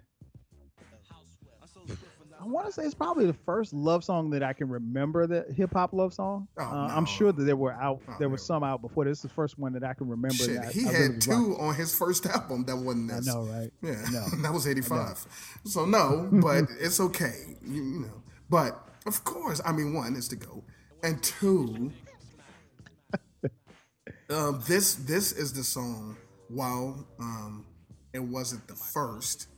[2.50, 5.26] want to say it's probably the first love song that I can remember.
[5.26, 6.48] that hip hop love song.
[6.58, 8.00] Oh, uh, I'm sure that there were out.
[8.08, 8.32] Oh, there no.
[8.32, 9.04] were some out before.
[9.04, 10.34] This is the first one that I can remember.
[10.34, 11.44] Shit, that I- he I had really was rocking.
[11.54, 13.28] two on his first album that wasn't this.
[13.28, 13.70] I know, right?
[13.82, 14.26] Yeah, I know.
[14.42, 15.26] that was 85.
[15.64, 17.56] So, no, but it's okay.
[17.64, 18.22] You, you know.
[18.48, 20.62] But, of course, I mean, one is to go.
[21.02, 21.92] And two,
[24.30, 26.16] um, this this is the song,
[26.48, 27.64] while um,
[28.12, 29.48] it wasn't the first,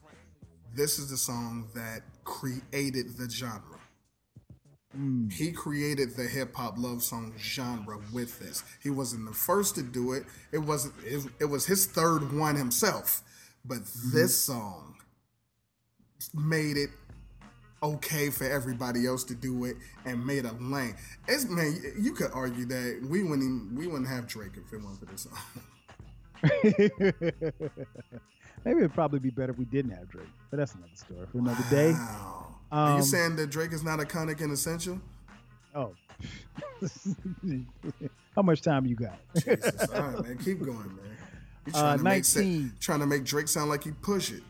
[0.74, 3.78] this is the song that created the genre.
[4.96, 5.32] Mm.
[5.32, 8.62] He created the hip hop love song genre with this.
[8.82, 10.24] He wasn't the first to do it.
[10.52, 10.94] It wasn't.
[11.04, 13.22] It, it was his third one himself.
[13.64, 14.16] But mm-hmm.
[14.16, 14.96] this song
[16.34, 16.90] made it
[17.82, 20.96] okay for everybody else to do it and made a lane.
[21.26, 24.82] It's man, you could argue that we wouldn't even, we wouldn't have Drake if it
[24.82, 25.38] wasn't for this song.
[28.64, 31.38] Maybe it'd probably be better if we didn't have Drake, but that's another story for
[31.38, 31.92] another day.
[31.92, 32.54] Wow.
[32.70, 35.00] Are you Um, saying that Drake is not iconic and essential?
[35.74, 35.94] Oh,
[38.34, 39.18] how much time you got?
[39.34, 40.98] Jesus, all right, man, keep going, man.
[41.66, 42.72] You Uh, to make sa- 19.
[42.80, 44.42] trying to make Drake sound like he push it.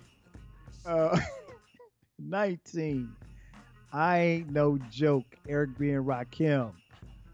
[0.87, 1.19] Uh,
[2.19, 3.13] 19.
[3.93, 5.25] I ain't no joke.
[5.49, 5.91] Eric B.
[5.91, 6.73] and Rakim.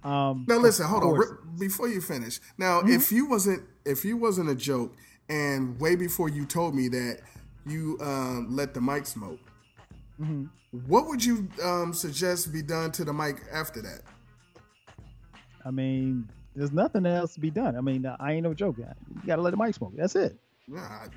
[0.05, 1.15] Um, Now listen, hold on.
[1.19, 1.27] Re-
[1.59, 2.91] Before you finish, now Mm-hmm.
[2.93, 4.95] if you wasn't if you wasn't a joke,
[5.29, 7.19] and way before you told me that
[7.67, 9.39] you um, let the mic smoke,
[10.21, 10.45] Mm-hmm.
[10.87, 14.03] what would you um, suggest be done to the mic after that?
[15.65, 17.77] I mean, there's nothing else to be done.
[17.77, 18.77] I mean, I ain't no joke.
[18.79, 18.87] You
[19.27, 19.93] gotta let the mic smoke.
[19.97, 20.39] That's it.
[20.69, 21.09] Nah, I-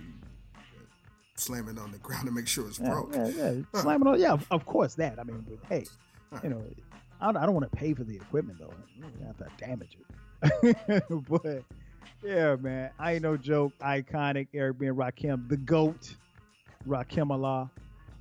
[1.36, 3.14] slam it on the ground to make sure it's Yeah, broke.
[3.14, 3.54] yeah, yeah.
[3.82, 4.20] Slam it on.
[4.20, 5.20] Yeah, of- course that.
[5.20, 5.86] I mean, but hey,
[6.44, 6.64] you know,
[7.22, 8.74] I don't, I don't want to pay for the equipment though.
[9.24, 9.96] I have to damage
[10.42, 11.04] it.
[11.30, 11.64] but
[12.24, 13.74] yeah, man, I ain't no joke.
[13.82, 14.48] Iconic.
[14.54, 14.88] Eric B.
[14.88, 16.16] and Rakim, the goat.
[16.88, 17.70] Rakim Allah.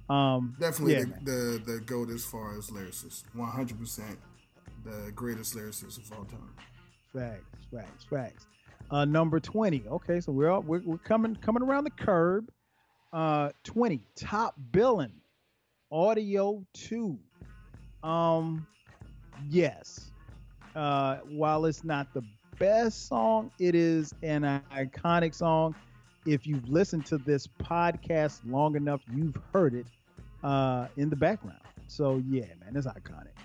[0.08, 3.24] Um, Definitely yeah, the, the the goat as far as lyricist.
[3.34, 4.18] One hundred percent
[4.84, 6.54] the greatest lyricist of all time.
[7.12, 8.46] Facts, facts, facts.
[8.90, 9.82] Uh, number twenty.
[9.90, 12.50] Okay, so we're all, we're, we're coming coming around the curb.
[13.12, 15.12] Uh, 20 top billing
[15.90, 17.16] audio 2
[18.02, 18.66] um
[19.48, 20.10] yes
[20.74, 22.20] uh while it's not the
[22.58, 24.42] best song it is an
[24.74, 25.74] iconic song
[26.24, 29.86] if you've listened to this podcast long enough you've heard it
[30.42, 33.36] uh in the background so yeah man it's iconic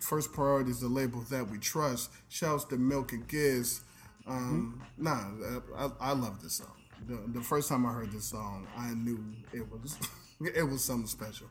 [0.00, 2.10] First priority is the label that we trust.
[2.28, 3.80] Shouts to Milk and Giz.
[4.26, 5.30] Um, Nah,
[5.76, 6.76] I, I love this song.
[7.08, 9.18] The, the first time I heard this song, I knew
[9.52, 9.98] it was
[10.40, 11.48] it was something special.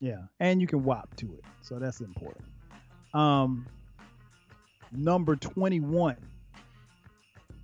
[0.00, 2.44] Yeah, and you can wop to it, so that's important.
[3.14, 3.66] Um,
[4.92, 6.16] number twenty-one,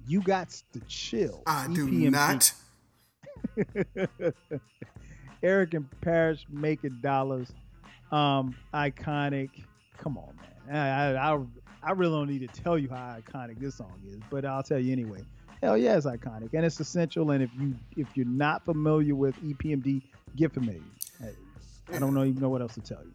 [0.07, 1.43] you got to chill.
[1.47, 2.53] I do not.
[5.43, 7.53] Erick and Parrish making dollars.
[8.11, 9.51] Um, iconic.
[9.99, 10.35] Come on,
[10.67, 10.77] man.
[11.17, 11.39] I, I
[11.83, 14.79] I really don't need to tell you how iconic this song is, but I'll tell
[14.79, 15.25] you anyway.
[15.63, 17.31] Hell yeah, it's iconic and it's essential.
[17.31, 20.03] And if you if you're not familiar with EPMD,
[20.37, 20.83] get familiar.
[21.23, 23.13] I, I don't know even know what else to tell you.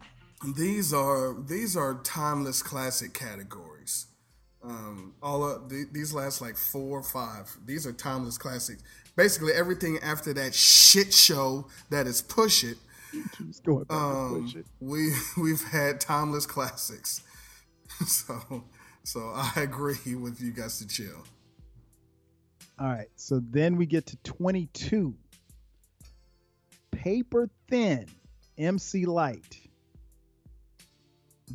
[0.52, 4.06] These are these are timeless classic categories.
[4.62, 7.54] Um, all of the, these last like four or five.
[7.64, 8.82] These are timeless classics.
[9.16, 12.78] Basically, everything after that shit show that is push it.
[13.90, 14.66] Um, push it.
[14.80, 17.22] we we've had timeless classics.
[18.06, 18.64] So
[19.04, 21.24] so I agree with you guys to chill.
[22.78, 25.14] All right, so then we get to 22.
[26.90, 28.06] Paper Thin,
[28.58, 29.63] MC Lyte.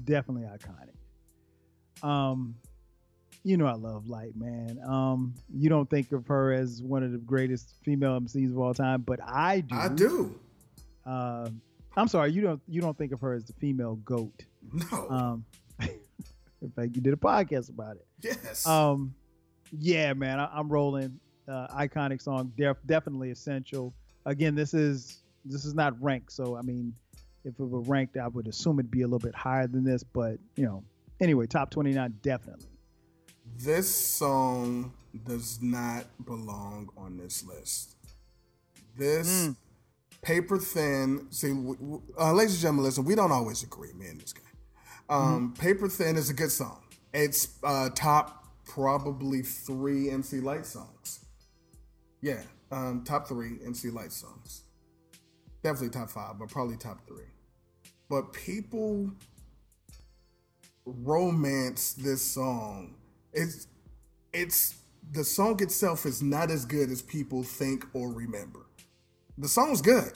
[0.05, 0.95] Definitely iconic.
[2.07, 2.55] Um,
[3.43, 4.79] you know I love Lyte, man.
[4.85, 8.73] Um, you don't think of her as one of the greatest female MCs of all
[8.73, 9.75] time, but I do.
[9.75, 10.39] I do.
[11.05, 11.49] Uh,
[11.95, 12.61] I'm sorry, you don't.
[12.67, 14.43] You don't think of her as the female goat.
[14.91, 15.09] No.
[15.09, 15.45] Um,
[16.61, 18.05] in fact, you did a podcast about it.
[18.21, 18.67] yes.
[18.67, 19.13] Um,
[19.77, 21.19] yeah, man, I, I'm rolling.
[21.47, 23.91] Uh, iconic song, def- definitely essential.
[24.25, 26.93] Again, this is this is not ranked, so I mean,
[27.45, 30.03] if it were ranked, I would assume it'd be a little bit higher than this.
[30.03, 30.83] But you know,
[31.19, 32.65] anyway, top 29, definitely.
[33.57, 34.93] this song
[35.25, 37.95] does not belong on this list.
[38.97, 39.55] This Mm.
[40.21, 41.27] paper thin.
[41.31, 41.51] See,
[42.19, 43.05] uh, ladies and gentlemen, listen.
[43.05, 44.43] We don't always agree, me and this guy.
[45.09, 46.83] Um, Paper thin is a good song.
[47.13, 51.25] It's uh, top probably three MC Lyte songs.
[52.21, 54.65] Yeah, um, top three MC Lyte songs.
[55.61, 57.25] Definitely top five, but probably top three.
[58.09, 59.11] But people
[60.85, 62.95] romance this song.
[63.33, 63.67] It's
[64.33, 64.75] it's
[65.11, 68.65] the song itself is not as good as people think or remember.
[69.37, 70.13] The song's good,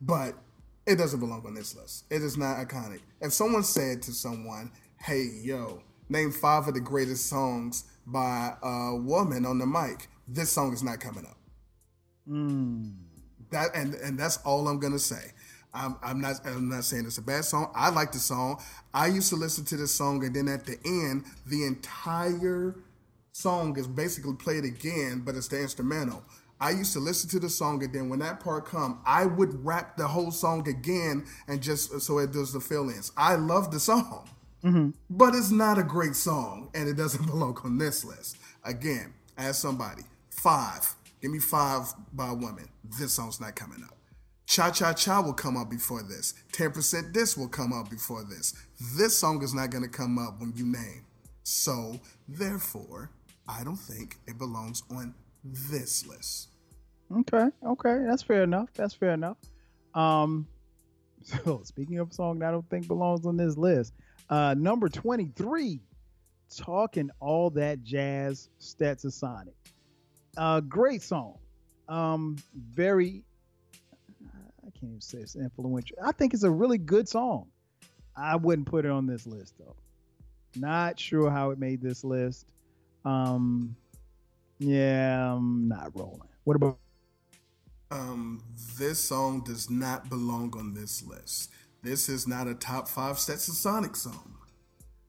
[0.00, 0.34] but
[0.86, 2.04] it doesn't belong on this list.
[2.10, 3.00] It is not iconic.
[3.20, 8.96] If someone said to someone, "Hey, yo, name five of the greatest songs by a
[8.96, 11.38] woman on the mic," this song is not coming up.
[12.28, 13.03] Mm.
[13.54, 15.32] That and and that's all I'm gonna say.
[15.72, 17.70] I'm, I'm not I'm not saying it's a bad song.
[17.74, 18.62] I like the song.
[18.92, 22.76] I used to listen to this song, and then at the end, the entire
[23.32, 26.22] song is basically played again, but it's the instrumental.
[26.60, 29.64] I used to listen to the song, and then when that part come, I would
[29.64, 33.10] rap the whole song again, and just so it does the fill-ins.
[33.16, 34.28] I love the song,
[34.62, 34.90] mm-hmm.
[35.10, 38.36] but it's not a great song, and it doesn't belong on this list.
[38.64, 40.94] Again, ask somebody five.
[41.24, 42.68] Give me five by women.
[42.98, 43.96] This song's not coming up.
[44.44, 46.34] Cha Cha Cha will come up before this.
[46.52, 48.52] 10% This will come up before this.
[48.94, 51.06] This song is not going to come up when you name.
[51.42, 53.08] So, therefore,
[53.48, 56.48] I don't think it belongs on this list.
[57.10, 58.68] Okay, okay, that's fair enough.
[58.74, 59.38] That's fair enough.
[59.94, 60.46] Um,
[61.22, 63.94] so speaking of a song that I don't think belongs on this list,
[64.28, 65.80] uh, number twenty-three,
[66.54, 69.54] talking all that jazz, Stetsasonic.
[70.36, 71.38] Uh, great song.
[71.88, 73.24] Um, very.
[74.22, 75.96] I can't even say it's influential.
[76.02, 77.46] I think it's a really good song.
[78.16, 79.76] I wouldn't put it on this list though.
[80.56, 82.46] Not sure how it made this list.
[83.04, 83.76] Um,
[84.58, 86.28] yeah, I'm not rolling.
[86.44, 86.78] What about?
[87.90, 88.42] Um,
[88.78, 91.50] this song does not belong on this list.
[91.82, 94.34] This is not a top five Sonic song.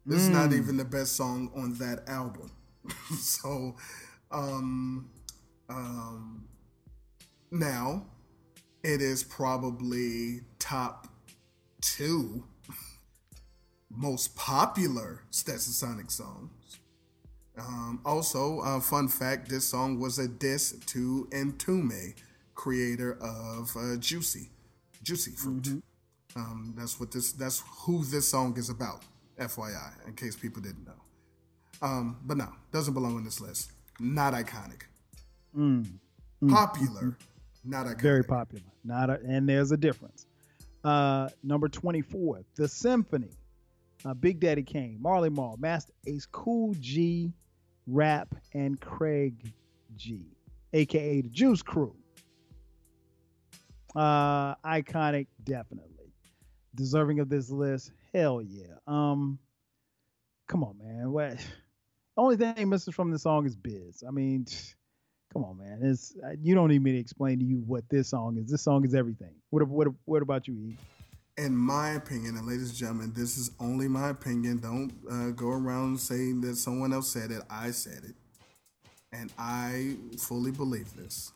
[0.05, 2.51] This is not even the best song on that album.
[3.17, 3.75] so,
[4.29, 5.09] um,
[5.69, 6.45] um,
[7.51, 8.05] now
[8.83, 11.07] it is probably top
[11.81, 12.43] two
[13.89, 16.51] most popular Sonic songs.
[17.57, 22.13] Um, also, uh, fun fact: this song was a diss to Mtume,
[22.53, 24.49] creator of uh, Juicy,
[25.03, 25.81] Juicy Fruit.
[26.35, 27.31] Um, that's what this.
[27.31, 29.03] That's who this song is about.
[29.39, 31.01] FYI, in case people didn't know.
[31.81, 33.71] Um, but no, doesn't belong on this list.
[33.99, 34.83] Not iconic.
[35.55, 35.87] Mm.
[36.49, 37.17] Popular,
[37.63, 38.01] not iconic.
[38.01, 38.65] Very popular.
[38.83, 40.27] Not a, and there's a difference.
[40.83, 43.31] Uh, number 24, The Symphony.
[44.05, 47.33] Uh, Big Daddy Kane, Marley Marl, Masta Ace, Kool G,
[47.87, 49.51] Rap, and Craig
[49.95, 50.21] G,
[50.73, 51.95] aka the Juice Crew.
[53.95, 56.13] Uh, iconic, definitely.
[56.75, 58.75] Deserving of this list, hell yeah.
[58.85, 59.39] Um,
[60.47, 61.11] come on, man.
[61.11, 61.37] What?
[62.17, 64.03] Only thing missing from the song is Biz.
[64.07, 64.45] I mean,
[65.35, 65.79] come on, man.
[65.81, 68.49] It's uh, you don't need me to explain to you what this song is.
[68.49, 69.33] This song is everything.
[69.49, 70.77] What what what about you, E?
[71.37, 74.59] In my opinion, and ladies and gentlemen, this is only my opinion.
[74.59, 77.41] Don't uh, go around saying that someone else said it.
[77.49, 78.15] I said it.
[79.11, 81.33] And I fully believe this.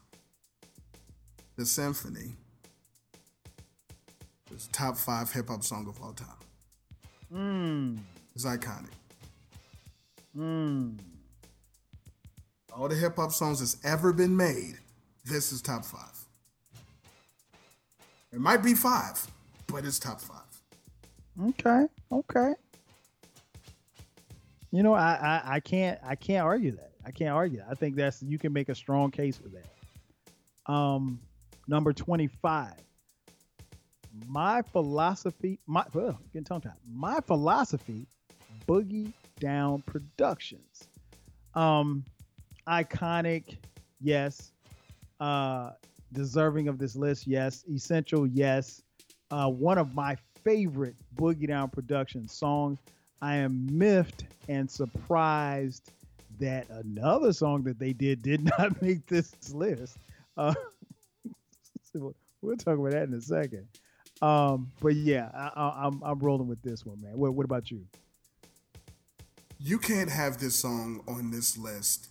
[1.57, 2.35] The Symphony
[4.55, 6.27] is top five hip hop song of all time.
[7.33, 7.99] Mm.
[8.33, 8.93] It's iconic.
[10.37, 10.97] Mm.
[12.75, 14.77] All the hip hop songs that's ever been made,
[15.25, 16.25] this is top five.
[18.31, 19.25] It might be five,
[19.67, 20.37] but it's top five.
[21.49, 21.87] Okay.
[22.11, 22.53] Okay.
[24.71, 26.91] You know, I, I I can't I can't argue that.
[27.05, 27.57] I can't argue.
[27.59, 27.67] That.
[27.71, 30.71] I think that's you can make a strong case for that.
[30.71, 31.19] Um,
[31.67, 32.75] number twenty five.
[34.27, 36.73] My philosophy, my well, getting tongue tied.
[36.87, 38.05] My philosophy,
[38.67, 40.87] Boogie Down Productions.
[41.55, 42.03] Um,
[42.69, 43.57] iconic,
[43.99, 44.51] yes.
[45.19, 45.71] Uh,
[46.13, 47.63] deserving of this list, yes.
[47.69, 48.81] Essential, yes.
[49.31, 52.79] Uh, one of my favorite Boogie Down Productions songs.
[53.21, 55.91] I am miffed and surprised
[56.39, 59.97] that another song that they did did not make this list.
[60.37, 60.53] Uh,
[61.93, 63.67] we'll talk about that in a second.
[64.21, 67.17] Um, but yeah, I, I, I'm I'm rolling with this one, man.
[67.17, 67.85] What, what about you?
[69.59, 72.09] You can't have this song on this list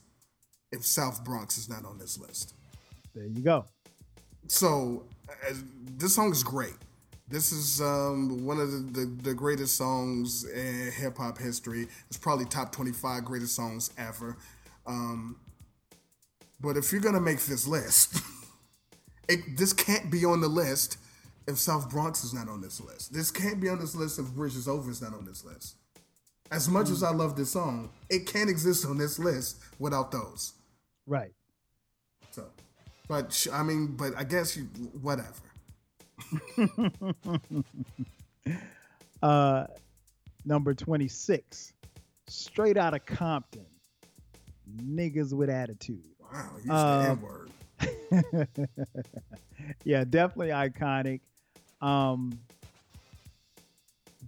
[0.72, 2.54] if South Bronx is not on this list.
[3.14, 3.64] There you go.
[4.48, 5.54] So uh,
[5.96, 6.76] this song is great.
[7.28, 11.86] This is um, one of the, the, the greatest songs in hip hop history.
[12.08, 14.36] It's probably top 25 greatest songs ever.
[14.86, 15.36] Um,
[16.60, 18.22] but if you're gonna make this list,
[19.28, 20.96] it, this can't be on the list
[21.46, 23.12] if South Bronx is not on this list.
[23.12, 25.76] This can't be on this list if Bridges Over is not on this list.
[26.50, 30.54] As much as I love this song, it can't exist on this list without those.
[31.08, 31.32] Right.
[32.30, 32.44] So,
[33.08, 34.64] but sh- I mean, but I guess you
[35.00, 35.32] whatever.
[39.20, 39.66] Uh,
[40.44, 41.72] number 26,
[42.28, 43.66] straight out of Compton,
[44.80, 46.04] niggas with attitude.
[46.32, 46.50] Wow,
[47.10, 47.50] N word.
[49.84, 51.20] yeah, definitely iconic.
[51.80, 52.38] Um,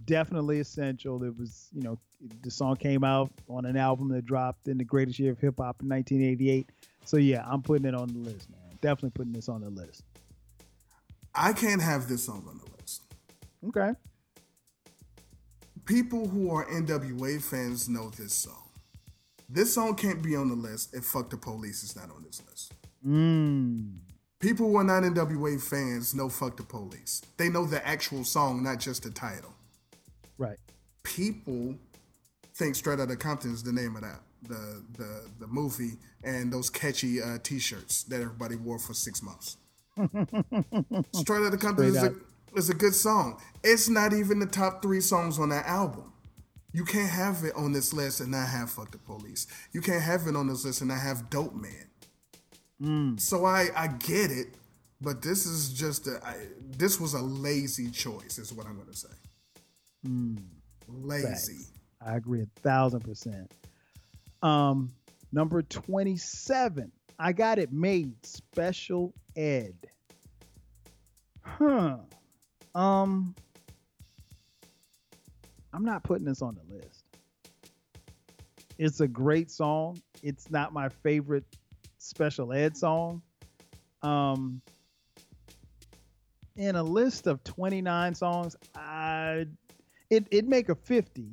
[0.05, 1.23] definitely essential.
[1.23, 1.97] It was, you know,
[2.41, 5.55] the song came out on an album that dropped in the greatest year of hip
[5.57, 6.69] hop in 1988.
[7.05, 8.59] So yeah, I'm putting it on the list, man.
[8.81, 10.03] Definitely putting this on the list.
[11.33, 13.03] I can't have this song on the list.
[13.69, 13.93] Okay.
[15.85, 18.69] People who are NWA fans know this song.
[19.49, 22.41] This song can't be on the list if Fuck the Police is not on this
[22.47, 22.73] list.
[23.05, 23.97] Mm.
[24.39, 27.21] People who are not NWA fans know Fuck the Police.
[27.37, 29.53] They know the actual song, not just the title.
[30.41, 30.57] Right.
[31.03, 31.75] People
[32.55, 36.67] think Straight Outta Compton is the name of that, the the the movie, and those
[36.67, 39.57] catchy uh, T-shirts that everybody wore for six months.
[41.13, 42.15] Straight Outta Compton is a,
[42.55, 43.39] is a good song.
[43.63, 46.11] It's not even the top three songs on that album.
[46.73, 49.45] You can't have it on this list and not have Fuck the Police.
[49.73, 51.87] You can't have it on this list and not have Dope Man.
[53.19, 54.55] So I I get it,
[54.99, 56.35] but this is just a, I,
[56.79, 58.97] this was a lazy choice, is what I'm going to
[60.05, 60.41] say.
[60.87, 61.27] Lazy.
[61.27, 61.71] Facts.
[62.05, 63.51] I agree a thousand percent.
[64.41, 64.91] Um,
[65.31, 66.91] number 27.
[67.19, 68.13] I got it made.
[68.25, 69.75] Special ed.
[71.41, 71.97] Huh.
[72.73, 73.35] Um,
[75.73, 77.05] I'm not putting this on the list.
[78.77, 80.01] It's a great song.
[80.23, 81.45] It's not my favorite
[81.99, 83.21] special ed song.
[84.01, 84.61] Um,
[86.55, 89.45] in a list of 29 songs, I
[90.11, 91.31] it it'd make a 50,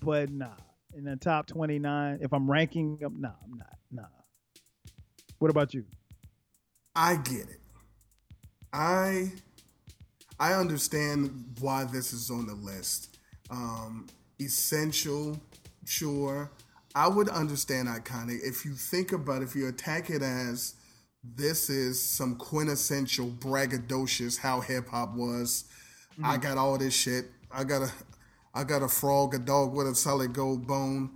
[0.00, 0.54] but nah.
[0.94, 3.78] In the top 29, if I'm ranking them, nah, I'm not.
[3.90, 4.02] Nah.
[5.38, 5.86] What about you?
[6.94, 7.60] I get it.
[8.74, 9.32] I
[10.38, 13.16] I understand why this is on the list.
[13.50, 14.06] Um,
[14.38, 15.40] essential,
[15.86, 16.50] sure.
[16.94, 20.74] I would understand iconic if you think about if you attack it as
[21.24, 25.64] this is some quintessential braggadocious how hip hop was.
[26.22, 27.26] I got all this shit.
[27.50, 27.92] I got a
[28.54, 31.10] I got a frog, a dog with a solid gold bone.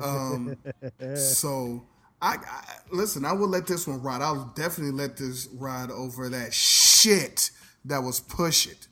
[0.00, 0.56] Um,
[1.14, 1.84] so
[2.22, 3.24] I, I listen.
[3.24, 4.22] I will let this one ride.
[4.22, 7.50] I'll definitely let this ride over that shit
[7.84, 8.86] that was push it.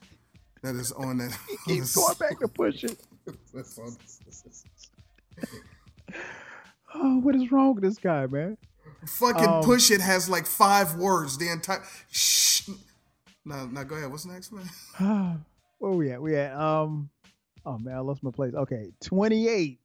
[0.62, 1.36] That is on that.
[1.66, 2.98] Keep going back to push it.
[6.98, 8.56] Oh, what is wrong with this guy, man?
[9.06, 11.36] Fucking Um, push it has like five words.
[11.36, 11.82] The entire.
[13.46, 14.10] Now, now go ahead.
[14.10, 14.68] What's next, man?
[15.78, 16.20] Where we at?
[16.20, 17.08] We at um
[17.64, 18.54] oh man, I lost my place.
[18.54, 19.78] Okay, 28.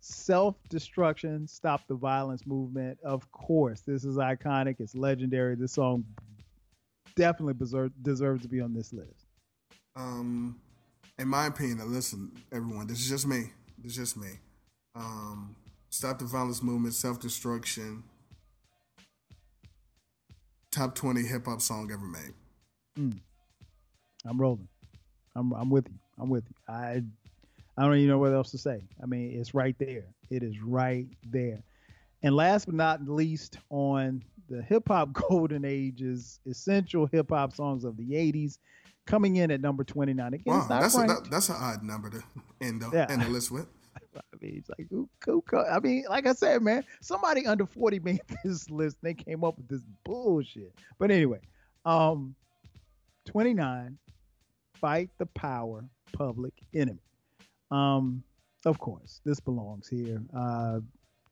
[0.00, 2.98] Self-destruction, stop the violence movement.
[3.04, 5.54] Of course, this is iconic, it's legendary.
[5.54, 6.04] This song
[7.16, 9.26] definitely deserve, deserves to be on this list.
[9.96, 10.60] Um,
[11.18, 13.50] in my opinion, listen, everyone, this is just me.
[13.76, 14.38] This is just me.
[14.94, 15.56] Um,
[15.90, 18.04] stop the violence movement, self destruction.
[20.70, 22.34] Top twenty hip hop song ever made.
[22.98, 24.68] I'm rolling.
[25.36, 25.98] I'm I'm with you.
[26.18, 26.54] I'm with you.
[26.74, 27.02] I
[27.76, 28.80] I don't even know what else to say.
[29.02, 30.04] I mean, it's right there.
[30.30, 31.62] It is right there.
[32.24, 37.84] And last but not least, on the hip hop golden ages, essential hip hop songs
[37.84, 38.58] of the '80s,
[39.06, 40.34] coming in at number 29.
[40.34, 42.22] Again, Wow, that's a, that, that's an odd number to
[42.60, 43.06] end the, Yeah.
[43.08, 43.66] end the list with.
[44.16, 48.00] I mean, it's like, who, who, I mean, like I said, man, somebody under 40
[48.00, 48.96] made this list.
[49.02, 50.74] They came up with this bullshit.
[50.98, 51.40] But anyway,
[51.84, 52.34] um,
[53.28, 53.98] 29,
[54.74, 57.02] fight the power, public enemy.
[57.70, 58.22] Um,
[58.64, 60.22] of course, this belongs here.
[60.34, 60.80] Uh,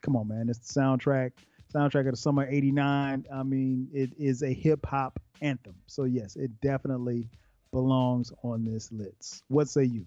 [0.03, 1.33] come on, man, it's the soundtrack,
[1.75, 3.25] soundtrack of the summer '89.
[3.33, 5.75] I mean, it is a hip hop anthem.
[5.87, 7.31] So yes, it definitely
[7.73, 9.43] belongs on this list.
[9.49, 10.05] What say you?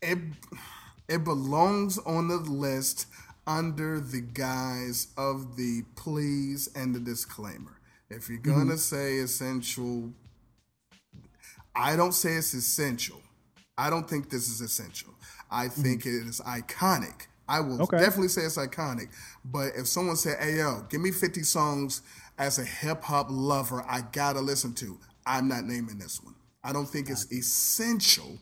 [0.00, 0.18] It
[1.08, 3.06] it belongs on the list
[3.46, 7.78] under the guise of the please and the disclaimer.
[8.10, 8.52] If you're mm-hmm.
[8.52, 10.12] gonna say essential,
[11.74, 13.20] I don't say it's essential.
[13.78, 15.14] I don't think this is essential.
[15.50, 15.82] I mm-hmm.
[15.82, 17.26] think it is iconic.
[17.48, 17.98] I will Okay.
[17.98, 19.08] definitely say it's iconic.
[19.44, 22.02] But if someone said, "Hey yo, give me 50 songs
[22.38, 26.34] as a hip hop lover, I gotta listen to," I'm not naming this one.
[26.64, 28.38] I don't think it's essential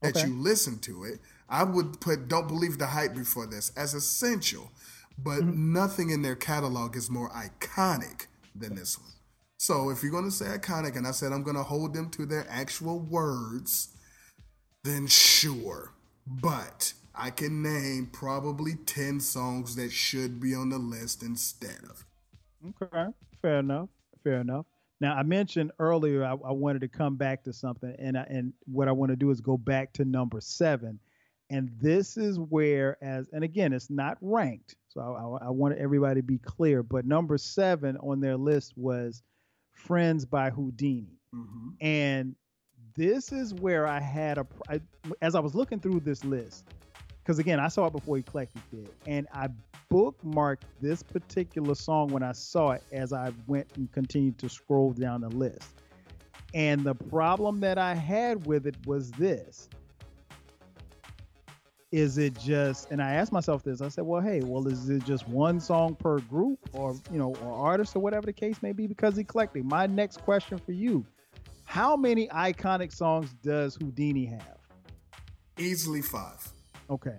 [0.00, 0.26] that Okay.
[0.26, 1.20] you listen to it.
[1.48, 4.70] I would put "Don't Believe the Hype" before this as essential,
[5.18, 5.72] but Mm-hmm.
[5.72, 9.10] nothing in their catalog is more iconic than this one.
[9.58, 12.46] So if you're gonna say iconic, and I said I'm gonna hold them to their
[12.48, 13.88] actual words,
[14.84, 15.92] then sure.
[16.26, 22.04] But I can name probably 10 songs that should be on the list instead of.
[22.82, 23.08] Okay,
[23.42, 23.88] fair enough.
[24.22, 24.66] Fair enough.
[25.00, 28.52] Now I mentioned earlier I, I wanted to come back to something, and I, and
[28.66, 30.98] what I want to do is go back to number seven,
[31.50, 35.78] and this is where as and again it's not ranked, so I, I, I want
[35.78, 36.82] everybody to be clear.
[36.82, 39.22] But number seven on their list was
[39.72, 41.74] "Friends" by Whodini, Mhm.
[41.80, 42.36] and
[42.96, 44.80] this is where I had a I,
[45.22, 46.64] as I was looking through this list,
[47.22, 49.48] because again I saw it before Eclectic did, and I
[49.90, 54.92] bookmarked this particular song when I saw it as I went and continued to scroll
[54.92, 55.70] down the list.
[56.54, 59.68] And the problem that I had with it was this.
[61.90, 65.04] Is it just and I asked myself this, I said, well, hey, well, is it
[65.04, 68.72] just one song per group or you know, or artist or whatever the case may
[68.72, 68.86] be?
[68.86, 69.64] Because eclectic.
[69.64, 71.06] My next question for you:
[71.64, 74.58] How many iconic songs does Whodini have?
[75.56, 76.46] Easily five.
[76.90, 77.16] Okay.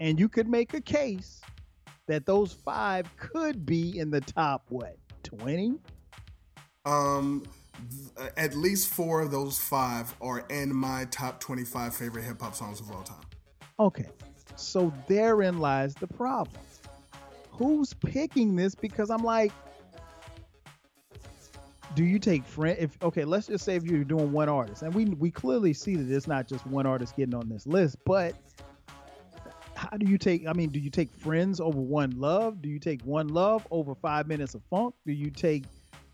[0.00, 1.40] And you could make a case
[2.06, 5.74] that those five could be in the top, what, 20?
[6.84, 7.44] Um,
[8.16, 12.54] th- at least four of those five are in my top 25 favorite hip hop
[12.54, 13.27] songs of all time.
[13.78, 14.08] Okay.
[14.56, 16.60] So therein lies the problem.
[17.52, 18.74] Who's picking this?
[18.74, 19.52] Because I'm like,
[21.94, 24.94] do you take friend if okay, let's just say if you're doing one artist, and
[24.94, 28.34] we we clearly see that it's not just one artist getting on this list, but
[29.78, 32.80] how do you take i mean do you take friends over one love do you
[32.80, 35.62] take one love over five minutes of funk do you take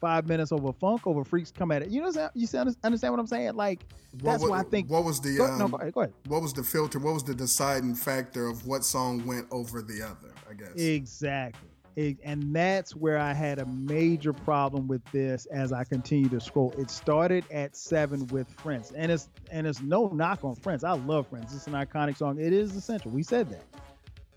[0.05, 2.65] five minutes over funk over freaks come at it you know what I'm saying?
[2.75, 3.81] you understand what i'm saying like
[4.15, 6.13] that's what, why i think What was the go, um, no, go ahead, go ahead.
[6.29, 6.99] what was the filter?
[6.99, 10.33] What was the deciding factor of what song went over the other?
[10.51, 10.75] I guess.
[10.77, 11.69] Exactly.
[11.97, 16.41] It- and that's where I had a major problem with this as I continue to
[16.41, 16.73] scroll.
[16.77, 20.85] It started at seven with Friends, and it's and it's no knock on Friends.
[20.85, 21.55] I love Friends.
[21.55, 22.39] It's an iconic song.
[22.39, 23.11] It is essential.
[23.11, 23.65] We said that.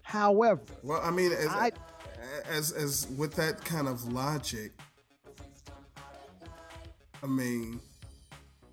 [0.03, 1.72] However, Well, I mean, as, I-
[2.49, 4.72] as as with that kind of logic,
[7.24, 7.80] I mean,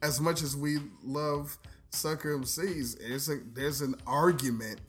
[0.03, 1.57] as much as we love
[1.91, 4.81] sucker MCs, there's a there's an argument.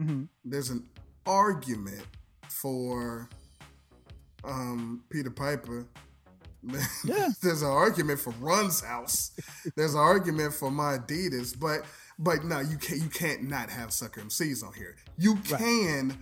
[0.00, 0.28] Mhm.
[0.44, 0.88] There's an
[1.26, 2.04] argument
[2.48, 3.28] for
[4.44, 5.86] um, Peter Piper.
[7.04, 7.28] Yeah.
[7.42, 9.30] there's an argument for Run's house.
[9.76, 11.84] There's an argument for my Adidas, but
[12.18, 13.00] But no, you can't.
[13.02, 14.96] You can't not have Sucker MCs on here.
[15.18, 15.58] You Right.
[15.60, 16.18] can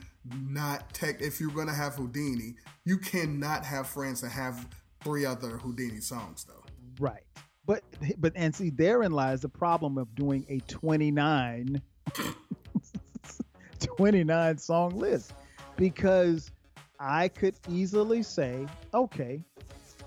[0.51, 2.57] not tech if you're gonna have Whodini.
[2.85, 4.67] You cannot have friends that have
[5.03, 6.64] three other Whodini songs though.
[6.99, 7.23] Right.
[7.67, 7.83] But
[8.19, 11.81] but and see therein lies the problem of doing a 29
[13.81, 15.33] 29 song list
[15.77, 16.51] because
[16.99, 19.43] I could easily say, okay,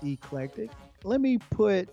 [0.02, 0.70] eclectic.
[1.04, 1.88] Let me put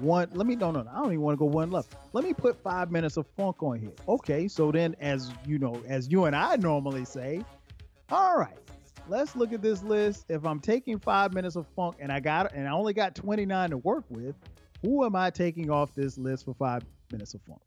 [0.00, 0.28] one.
[0.32, 0.90] Let me no no no.
[0.90, 1.94] I don't even want to go one left.
[2.12, 3.92] Let me put five minutes of funk on here.
[4.08, 7.42] Okay, so then as you know, as you and I normally say,
[8.10, 8.58] all right,
[9.08, 10.26] let's look at this list.
[10.28, 13.70] If I'm taking five minutes of funk and I got and I only got 29
[13.70, 14.34] to work with,
[14.82, 17.60] who am I taking off this list for five minutes of funk?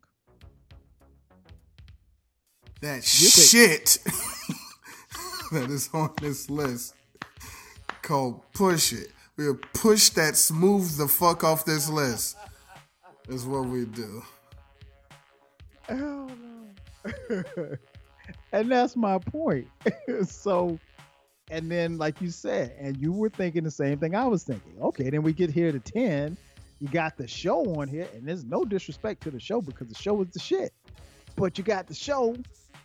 [2.81, 3.97] That You shit
[5.51, 6.95] that is on this list
[8.01, 9.11] called Push It.
[9.35, 12.37] We'll push that smooth the fuck off this list.
[13.27, 14.23] Is what we do.
[15.89, 16.29] Oh
[17.05, 17.43] no.
[18.51, 19.67] and that's my point.
[20.25, 20.79] so,
[21.49, 24.73] and then like you said, and you were thinking the same thing I was thinking.
[24.81, 26.37] Okay, then we get here to 10.
[26.79, 29.95] You got the show on here, and there's no disrespect to the show because the
[29.95, 30.71] show is the shit.
[31.35, 32.35] But you got the show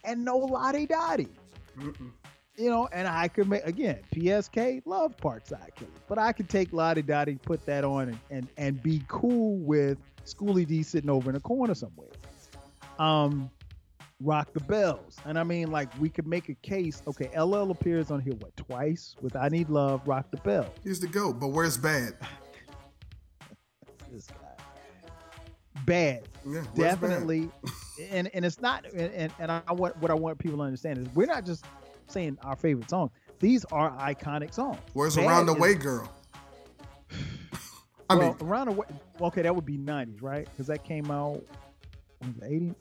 [0.05, 1.29] and no La Di Da Di.
[2.57, 6.73] You know, and I could make again PSK love Parkside Killers, but I could take
[6.73, 10.83] La Di Da Di, put that on, and, and and be cool with Schoolly D
[10.83, 12.11] sitting over in a corner somewhere.
[12.99, 13.51] Um,
[14.21, 17.03] Rock the Bells, and I mean like we could make a case.
[17.07, 20.71] Okay, LL appears on here what twice with I Need Love, Rock the Bells.
[20.83, 22.15] Here's the go, but where's bad?
[24.11, 25.03] This guy,
[25.85, 26.77] bad, Yeah, where's Bad?
[26.77, 27.51] definitely,
[28.11, 31.09] and and it's not, and and, I want what I want people to understand is
[31.15, 31.65] we're not just
[32.07, 33.11] saying our favorite songs.
[33.41, 34.79] These are iconic songs.
[34.93, 36.09] Where's Bad Around the Way Girl?
[38.09, 38.87] I well, mean, around the way.
[39.21, 40.49] Okay, that would be '90s, right?
[40.49, 41.43] Because that came out
[42.23, 42.75] in the it '80.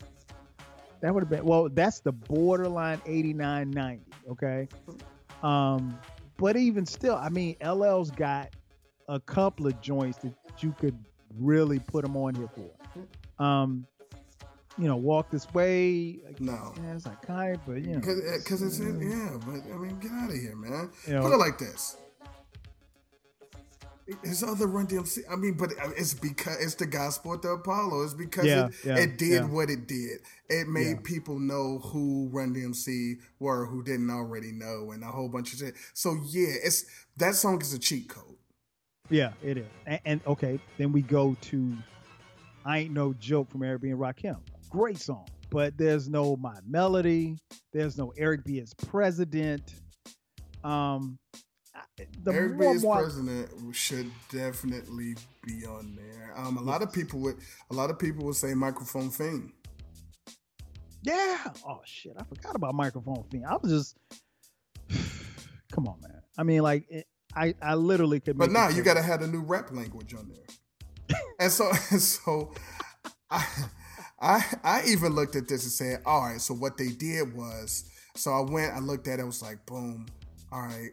[1.04, 1.68] That would have been well.
[1.68, 4.02] That's the borderline '89, '90.
[4.32, 4.70] Okay,
[5.44, 6.00] um,
[6.38, 8.56] but even still, I mean, LL's got
[9.10, 10.98] a couple of joints that you could
[11.38, 13.44] really put them on here for.
[13.44, 13.86] Um,
[14.78, 16.20] you know, walk this way.
[16.26, 16.74] Like, no.
[16.82, 20.30] yeah, it's iconic, but you know, Because it's in, yeah, but I mean, get out
[20.30, 20.90] of here, man.
[21.06, 21.98] You know- Put it like this.
[24.24, 28.04] His other Run DMC, I mean, but it's because it's the gospel at the Apollo.
[28.04, 29.46] It's because Yeah, it, yeah, it did yeah.
[29.46, 30.20] what it did.
[30.50, 35.30] It made people know who Run DMC were, who didn't already know, and a whole
[35.30, 35.76] bunch of shit.
[35.94, 36.86] So yeah, it's
[37.18, 38.36] that song is a cheat code.
[39.10, 39.68] Yeah, it is.
[39.86, 41.78] And, and okay, then we go to
[42.66, 43.90] I Ain't No Joke from Eric B.
[43.92, 44.38] and Rakim.
[44.70, 45.28] Great song.
[45.50, 47.38] But there's no My Melody.
[47.74, 48.60] There's no Eric B.
[48.60, 49.76] as president.
[50.64, 51.18] Um
[52.24, 55.16] the B more- more- president should definitely
[55.46, 56.34] be on there.
[56.36, 57.36] Um, a lot of people would,
[57.70, 59.52] a lot of people would say microphone fiend.
[61.04, 61.38] Yeah.
[61.68, 63.46] Oh shit, I forgot about microphone thing.
[63.46, 63.98] I was just
[65.72, 66.22] come on, man.
[66.38, 69.22] I mean, like it, I I literally could But now a you got to have
[69.22, 71.18] a new rap language on there.
[71.40, 72.54] and so, and so,
[73.30, 73.46] I,
[74.22, 76.40] I, I even looked at this and said, all right.
[76.40, 77.84] So what they did was,
[78.16, 80.06] so I went, I looked at it, was like, boom.
[80.52, 80.92] All right.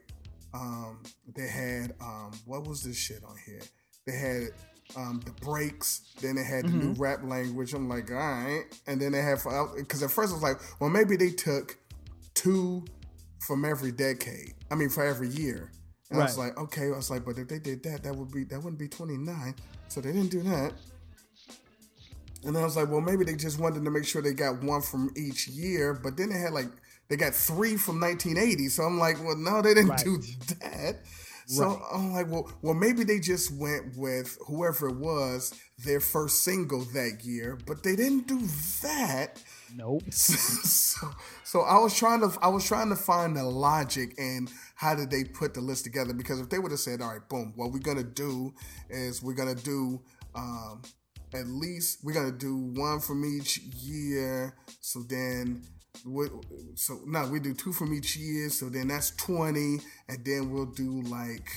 [0.53, 1.03] Um,
[1.37, 3.61] they had um, what was this shit on here?
[4.07, 4.49] They had
[4.97, 6.13] um the breaks.
[6.21, 7.75] Then they had the new rap language.
[7.75, 8.65] I'm like, all right.
[8.87, 9.39] And then they had
[9.77, 11.79] because at first I was like, well, maybe they took
[12.35, 12.85] two
[13.41, 14.55] from every decade.
[14.71, 15.71] I mean, for every year.
[16.11, 16.87] And I was like, okay.
[16.87, 19.55] I was like, but if they did that, that would be that wouldn't be 29.
[19.89, 20.73] So they didn't do that.
[22.45, 24.63] And then I was like, well, maybe they just wanted to make sure they got
[24.63, 25.95] one from each year.
[25.95, 26.69] But then they had like
[27.11, 28.69] they got three from 1980.
[28.69, 30.05] So I'm like, well, no, they didn't Right.
[30.05, 30.17] do
[30.61, 31.01] that.
[31.47, 31.83] So Right.
[31.93, 36.83] I'm like, well, well, maybe they just went with whoever it was their first single
[36.95, 38.41] that year, but they didn't do
[38.83, 39.43] that.
[39.75, 40.03] Nope.
[40.13, 41.11] so,
[41.45, 45.11] so I was trying to I was trying to find the logic and how did
[45.11, 47.73] they put the list together because if they would have said, all right, boom, what
[47.73, 48.55] we're gonna do
[48.89, 50.01] is we're gonna do
[50.37, 50.83] um,
[51.35, 54.55] at least we're gonna do one from each year.
[54.81, 55.65] So then.
[56.05, 56.31] We-
[56.77, 58.51] So no, we do two from each year.
[58.51, 61.49] So then that's twenty, and then we'll do like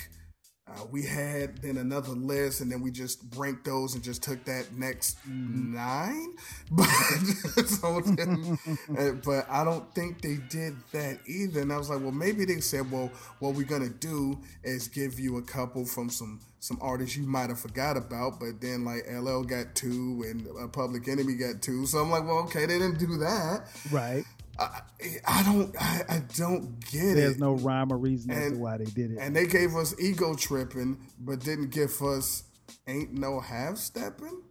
[0.66, 4.44] uh, we had then another list, and then we just ranked those and just took
[4.46, 6.34] that next nine.
[6.72, 8.58] But so then,
[8.98, 11.62] uh, but I don't think they did that either.
[11.62, 15.20] And I was like, well, maybe they said, well, what we're gonna do is give
[15.20, 18.40] you a couple from some some artists you might have forgot about.
[18.40, 21.86] But then like LL got two, and uh, Public Enemy got two.
[21.86, 23.68] So I'm like, well, okay, they didn't do that.
[23.92, 24.24] Right.
[24.60, 24.82] I,
[25.28, 27.16] I don't, I, I don't get There's it.
[27.16, 29.18] There's no rhyme or reason as to why they did it.
[29.20, 32.44] And they gave us ego tripping, but didn't give us
[32.88, 34.42] ain't no half stepping.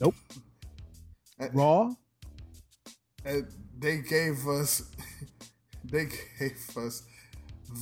[0.00, 0.14] nope.
[1.38, 1.94] Uh, Raw.
[3.24, 3.46] And
[3.78, 4.82] they gave us,
[5.84, 6.06] they
[6.38, 7.02] gave us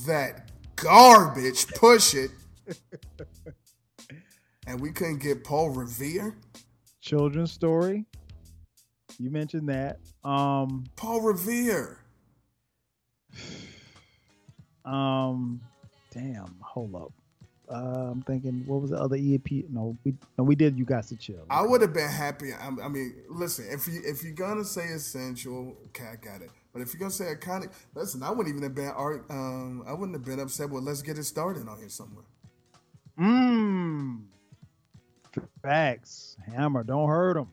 [0.05, 1.67] that garbage.
[1.67, 2.31] Push it,
[4.67, 6.35] and we couldn't get Paul Revere.
[7.01, 8.05] Children's story.
[9.19, 9.99] You mentioned that.
[10.23, 11.99] Um, Paul Revere.
[14.85, 15.61] um,
[16.11, 16.55] damn.
[16.61, 17.11] Hold up.
[17.69, 19.45] Uh, I'm thinking, what was the other EP?
[19.69, 20.79] No, we no, we did.
[20.79, 21.45] You got to chill.
[21.51, 22.51] I would have been happy.
[22.51, 26.49] I, I mean, listen, if you if you're gonna say essential, okay, I got it.
[26.73, 29.25] But if you're gonna say iconic, listen, I wouldn't even have been art.
[29.29, 30.71] Um, I wouldn't have been upset.
[30.71, 32.25] Well, let's get it started on here somewhere.
[33.19, 34.21] Mmm.
[35.61, 36.37] Facts.
[36.51, 36.83] Hammer.
[36.83, 37.47] Don't hurt him.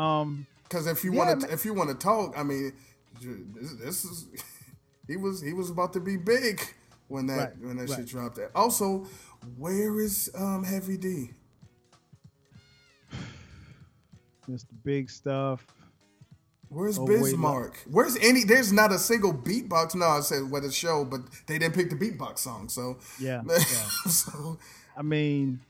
[0.00, 0.46] Um.
[0.74, 2.72] Because if you Yeah, want to, if you want to talk, I mean,
[3.22, 4.26] this, this is
[5.06, 6.60] he was he was about to be big
[7.06, 7.98] when that Right, when that right.
[8.00, 8.34] shit dropped.
[8.34, 8.50] There.
[8.56, 9.06] Also,
[9.56, 11.30] where is um Heavy D?
[14.50, 14.66] Mr.
[14.84, 15.64] Big Stuff.
[16.70, 17.78] Where's Oh, Biz Markie?
[17.88, 18.42] Where's any?
[18.42, 19.94] There's not a single beatbox.
[19.94, 22.68] No, I said what a show, but they didn't pick the beatbox song.
[22.68, 23.42] So Yeah.
[23.48, 23.56] yeah.
[24.10, 24.58] so
[24.96, 25.60] I mean,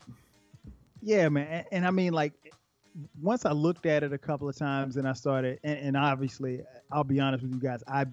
[1.03, 1.45] yeah, man.
[1.47, 2.33] And, and I mean, like,
[3.21, 6.61] once I looked at it a couple of times and I started, and, and obviously,
[6.91, 8.05] I'll be honest with you guys, I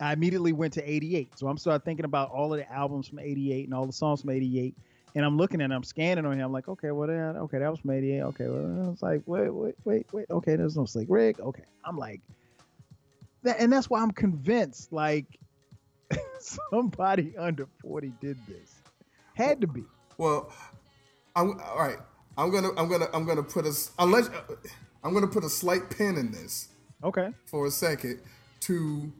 [0.00, 1.38] I immediately went to 88.
[1.38, 4.22] So I'm started thinking about all of the albums from 88 and all the songs
[4.22, 4.74] from 88.
[5.14, 6.44] And I'm looking at it, I'm scanning on here.
[6.44, 8.22] I'm like, okay, well, that, okay, that was from 88.
[8.22, 10.26] Okay, well, it's like, wait, wait, wait, wait.
[10.28, 11.38] Okay, there's no Slick Rick.
[11.38, 11.62] Okay.
[11.84, 12.20] I'm like,
[13.44, 15.26] that, and that's why I'm convinced, like,
[16.40, 18.74] somebody under 40 did this.
[19.34, 19.84] Had to be.
[20.18, 20.52] well,
[21.36, 21.98] I'm all right.
[22.36, 24.28] I'm gonna I'm gonna I'm gonna put a unless
[25.02, 26.68] I'm gonna put a slight pin in this.
[27.02, 27.32] Okay.
[27.46, 28.20] for a second
[28.60, 29.12] to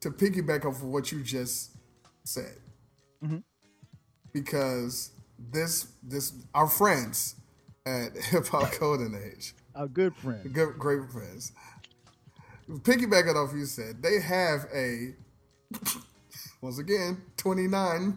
[0.00, 1.72] to piggyback off of what you just
[2.22, 2.58] said
[3.24, 3.42] Mhm.
[4.32, 7.34] because this this our friends
[7.84, 10.52] at Hip Hop Golden Age, A good friend.
[10.52, 11.52] good great friends.
[12.68, 15.14] Piggybacking off you said they have a
[16.60, 18.16] once again 29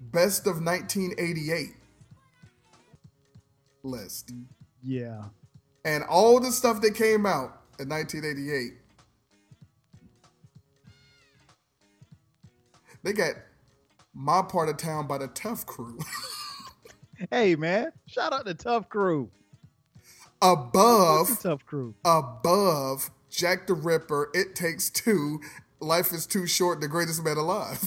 [0.00, 1.74] best of 1988
[3.82, 4.32] list.
[4.82, 5.24] Yeah.
[5.84, 8.72] and all the stuff that came out in 1988.
[13.02, 13.34] They got
[14.14, 15.98] my part of town by the Tuff Crew
[17.30, 19.30] Hey man, shout out to Tuff Crew.
[20.40, 21.94] above Tuff Crew?
[22.04, 24.30] above Jack the Ripper.
[24.34, 25.40] It takes two.
[25.80, 26.80] Life is too short.
[26.80, 27.80] The greatest man alive.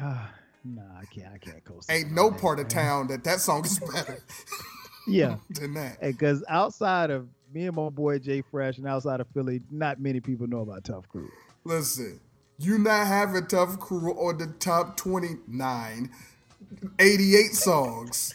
[0.00, 0.26] Uh,
[0.64, 1.32] nah, I can't.
[1.34, 1.90] I can't coast.
[1.90, 4.22] Ain't no part of town that that song is better
[5.06, 6.00] Yeah, than that.
[6.00, 10.20] because outside of me and my boy Jay Fresh, and outside of Philly, not many
[10.20, 11.28] people know about Tuff Crew.
[11.64, 12.20] Listen,
[12.58, 16.10] you not having Tuff Crew on the top 29,
[16.98, 18.34] 88 songs.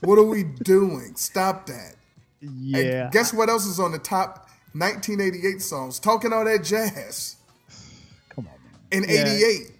[0.00, 1.14] What are we doing?
[1.16, 1.94] Stop that.
[2.40, 3.08] And Yeah.
[3.10, 5.98] guess what else is on the top 1988 songs?
[5.98, 7.36] Talking all that jazz
[8.28, 9.04] Come on, man.
[9.04, 9.26] in Yeah.
[9.26, 9.72] 88.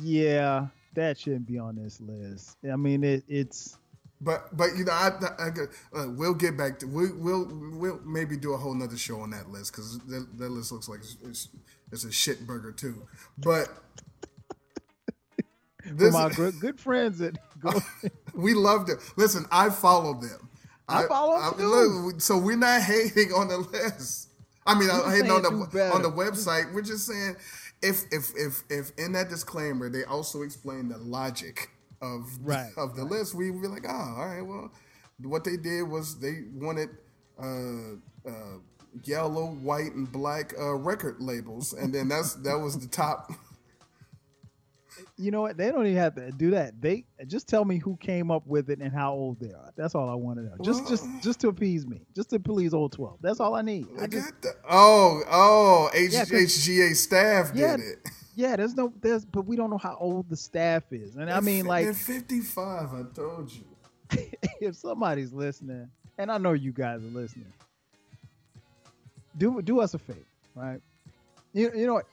[0.00, 2.56] Yeah, that shouldn't be on this list.
[2.70, 3.76] I mean, it, it's
[4.20, 8.00] But but you know I, I, I uh, we'll get back to we, we'll we'll
[8.04, 11.00] maybe do a whole nother show on that list because that, that list looks like
[11.00, 11.48] it's, it's,
[11.90, 13.06] it's a shit burger too.
[13.38, 13.68] But
[15.86, 17.22] this my good, good friends
[17.60, 17.72] go.
[18.34, 18.98] we loved it.
[19.16, 20.50] Listen, I follow them.
[20.86, 24.28] I follow them so we're not hating on the list.
[24.66, 26.74] I mean, I'm hating on the on the website.
[26.74, 27.36] We're just saying
[27.80, 31.70] if if if if in that disclaimer they also explain the logic
[32.00, 34.72] of Right, of the list, we would be like, oh, all right, well,
[35.22, 36.88] what they did was they wanted
[37.38, 37.94] uh,
[38.26, 38.58] uh,
[39.04, 43.32] yellow, white, and black uh, record labels, and then that's that was the top.
[45.16, 45.56] you know what?
[45.56, 46.80] They don't even have to do that.
[46.80, 49.70] They just tell me who came up with it and how old they are.
[49.76, 50.54] That's all I want to know.
[50.62, 52.06] Just just just to appease me.
[52.14, 53.18] Just to please old twelve.
[53.20, 53.86] That's all I need.
[54.00, 58.10] I just, got the, oh oh H, Yeah, HGA staff Yeah, did it.
[58.40, 58.56] Yeah.
[58.56, 61.16] There's no there's, but we don't know how old the staff is.
[61.16, 62.94] And I mean, like, they're 55.
[62.94, 63.64] I told you.
[64.60, 65.88] if somebody's listening,
[66.18, 67.52] and I know you guys are listening,
[69.36, 70.20] do do us a favor,
[70.54, 70.80] right?
[71.52, 72.06] You you know what?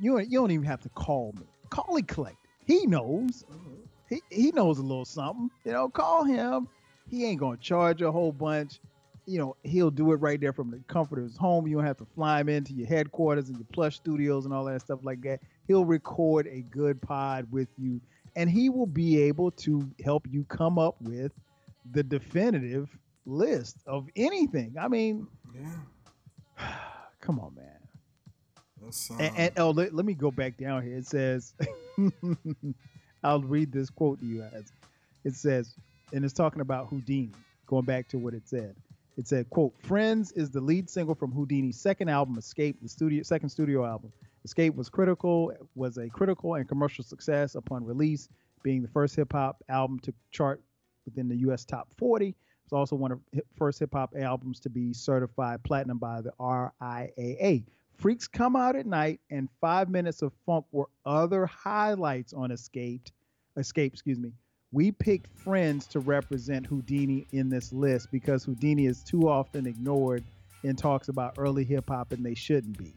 [0.00, 1.46] You you don't even have to call me.
[1.70, 2.36] Call collect.
[2.66, 3.44] He knows.
[3.50, 3.74] Mm-hmm.
[4.08, 5.50] He he knows a little something.
[5.64, 6.68] You know, call him.
[7.10, 8.80] He ain't gonna charge a whole bunch.
[9.26, 11.66] You know, he'll do it right there from the comfort of his home.
[11.66, 14.64] You don't have to fly him into your headquarters and your plush studios and all
[14.66, 15.40] that stuff like that.
[15.66, 18.00] He'll record a good pod with you,
[18.36, 21.32] and he will be able to help you come up with
[21.92, 22.88] the definitive
[23.26, 24.74] list of anything.
[24.80, 26.74] I mean, Yeah,
[27.20, 27.66] come on, man.
[28.82, 30.96] uh, And, and oh, let, let me go back down here.
[30.98, 31.54] It says,
[33.22, 34.70] I'll read this quote to you guys.
[35.24, 35.74] It says,
[36.12, 37.30] and it's talking about Whodini,
[37.66, 38.74] going back to what it said.
[39.16, 43.22] It said, "quote Friends is the lead single from Whodini's second album, Escape, the studio
[43.22, 44.12] second studio album.
[44.44, 48.28] Escape was critical was a critical and commercial success upon release,
[48.62, 50.62] being the first hip hop album to chart
[51.04, 51.64] within the U.S.
[51.64, 52.28] top 40.
[52.28, 52.34] It
[52.64, 56.32] was also one of the first hip hop albums to be certified platinum by the
[56.40, 57.64] RIAA.
[57.96, 63.12] Freaks Come Out at Night and Five Minutes of Funk were other highlights on Escaped.
[63.56, 64.32] Escape, excuse me.
[64.74, 70.24] We picked Friends to represent Whodini in this list because Whodini is too often ignored
[70.64, 72.92] in talks about early hip hop and they shouldn't be.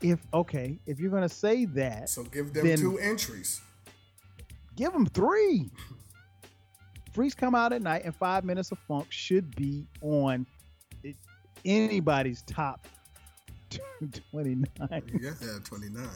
[0.00, 3.60] If okay, if you're gonna say that, So give them two entries.
[4.76, 5.70] give them three.
[7.12, 10.46] Freaks come out at night, and five minutes of funk should be on
[11.66, 12.86] anybody's top
[14.30, 14.64] 29.
[15.20, 16.08] Yeah, yeah, 29.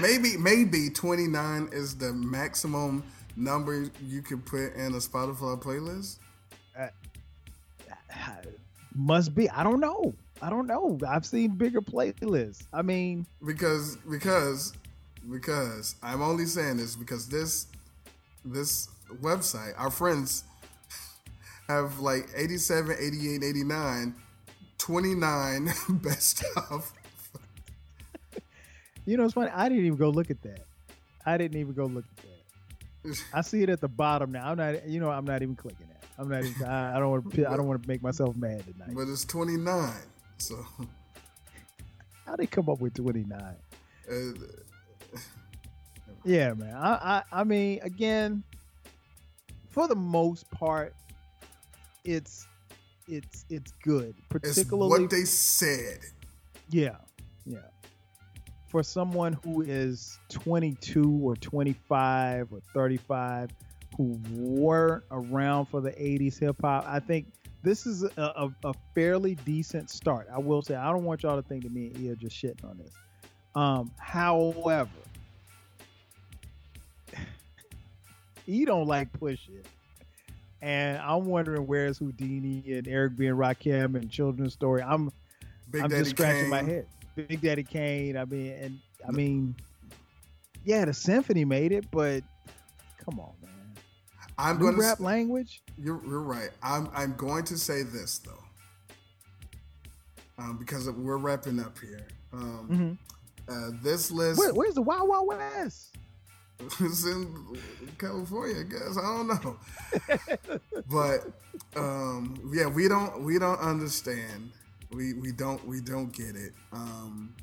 [0.00, 3.02] Maybe maybe 29 is the maximum
[3.36, 6.18] number you can put in a Spotify playlist.
[6.78, 6.88] Uh,
[8.94, 9.48] must be.
[9.50, 10.14] I don't know.
[10.42, 10.98] I don't know.
[11.06, 12.66] I've seen bigger playlists.
[12.72, 14.72] I mean, because because
[15.30, 17.66] because I'm only saying this because this
[18.44, 18.88] this
[19.20, 20.44] website our friends
[21.68, 24.14] have like 87 88 89
[24.78, 26.92] 29 best of
[29.06, 29.50] you know, it's funny.
[29.54, 30.64] I didn't even go look at that.
[31.26, 33.24] I didn't even go look at that.
[33.34, 34.50] I see it at the bottom now.
[34.50, 34.86] I'm not.
[34.88, 36.04] You know, I'm not even clicking that.
[36.18, 36.66] I'm not even.
[36.66, 37.46] I, I don't want to.
[37.50, 38.94] I don't want to make myself mad tonight.
[38.94, 39.92] but it's 29
[40.38, 40.56] so
[42.26, 43.40] How did they come up with 29?
[44.10, 44.14] uh,
[46.24, 46.74] Yeah, man.
[46.76, 48.42] I, I I mean, again,
[49.70, 50.94] for the most part,
[52.04, 52.46] it's
[53.08, 54.14] it's it's good.
[54.18, 56.00] it's Particularly, what they said
[56.70, 56.96] yeah,
[57.44, 57.58] yeah.
[58.70, 63.50] For someone who is 22 or 25 or 35,
[63.96, 67.26] who weren't around for the 80s hip hop, I think
[67.62, 70.28] this is a, a, a fairly decent start.
[70.32, 72.36] I will say, I don't want y'all to think that me and E are just
[72.36, 72.92] shitting on this.
[73.56, 74.88] Um, however,
[78.46, 79.66] he don't like push it.
[80.62, 84.82] And I'm wondering where's Whodini and Eric B and Rakim and Children's Story.
[84.82, 85.10] I'm
[85.70, 86.86] Big I'm Daddy just scratching my head.
[87.22, 88.16] Big Daddy Kane.
[88.16, 89.54] I mean, and I mean,
[90.64, 92.22] yeah, the symphony made it, but
[93.04, 93.50] come on, man.
[94.38, 95.62] I'm going to rap language.
[95.76, 96.50] You're, you're right.
[96.62, 98.44] I'm I'm going to say this though,
[100.38, 102.06] um, because we're wrapping up here.
[102.32, 102.98] Um,
[103.48, 105.96] uh, this list Where, where's the Wild Wild West?
[106.80, 107.58] is in
[107.98, 108.60] California.
[108.60, 110.60] I guess I don't know,
[110.90, 111.32] but
[111.76, 114.52] um, yeah, we don't we don't understand.
[114.92, 116.52] We we don't we don't get it.
[116.72, 117.34] Um,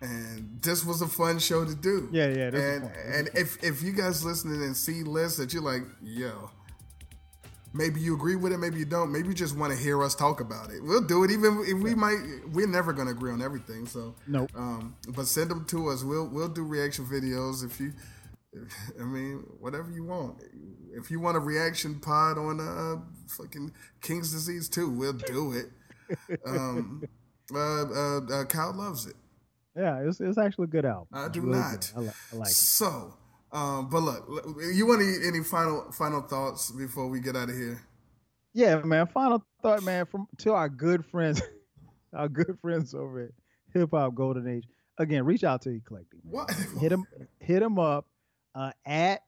[0.00, 2.08] and this was a fun show to do.
[2.10, 5.82] Yeah, yeah, And and if if you guys listening and see lists that you're like,
[6.02, 6.50] yo,
[7.72, 9.12] maybe you agree with it, maybe you don't.
[9.12, 10.82] Maybe you just want to hear us talk about it.
[10.82, 12.18] We'll do it, even if we might.
[12.52, 13.86] We're never gonna agree on everything.
[13.86, 14.50] So Nope.
[14.54, 16.02] Um, but send them to us.
[16.02, 17.92] We'll we'll do reaction videos if you.
[19.00, 20.42] I mean, whatever you want.
[20.92, 25.66] If you want a reaction pod on uh fucking King's Disease too, we'll do it.
[26.46, 27.02] Um,
[27.52, 29.16] uh, uh, uh, Kyle loves it.
[29.76, 31.08] Yeah, it's, it's actually a good album.
[31.12, 31.92] I do really not.
[31.96, 32.54] I, li- I like it.
[32.54, 33.14] So,
[33.52, 37.56] um, but look, you want any, any final final thoughts before we get out of
[37.56, 37.80] here?
[38.52, 39.06] Yeah, man.
[39.06, 41.40] Final thought, man, from to our good friends,
[42.12, 43.30] our good friends over at
[43.72, 44.66] Hip Hop Golden Age.
[44.98, 46.24] Again, reach out to Eclectic.
[46.24, 46.32] Man.
[46.32, 46.50] What?
[46.80, 47.04] hit him
[47.38, 48.06] hit him up
[48.54, 49.22] uh, at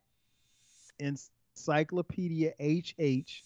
[0.98, 3.42] encyclopedia hh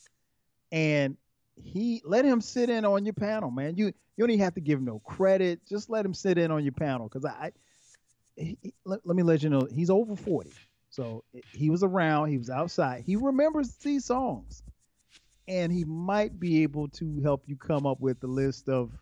[0.73, 1.17] and
[1.57, 4.61] he let him sit in on your panel man you you don't even have to
[4.61, 7.51] give him no credit just let him sit in on your panel because i
[8.37, 10.57] he, he- let, let me let you know he's over 40
[10.91, 14.63] so he was around he was outside he remembers these songs
[15.49, 18.93] and he might be able to help you come up with the list of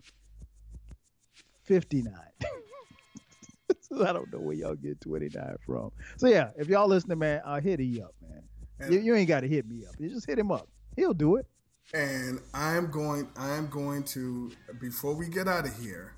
[1.64, 2.12] 59
[4.02, 5.90] I don't know where y'all get 29 from.
[6.16, 8.42] So yeah, if y'all listening, man, uh, hit E up, man.
[8.90, 9.94] You, you ain't got to hit me up.
[9.98, 10.68] You just hit him up.
[10.96, 11.46] He'll do it.
[11.92, 13.28] And I'm going.
[13.36, 16.14] I'm going to before we get out of here.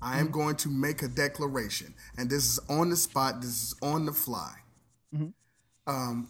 [0.00, 3.40] I am going to make a declaration, and this is on the spot.
[3.40, 4.54] This is on the fly.
[5.88, 6.28] Um,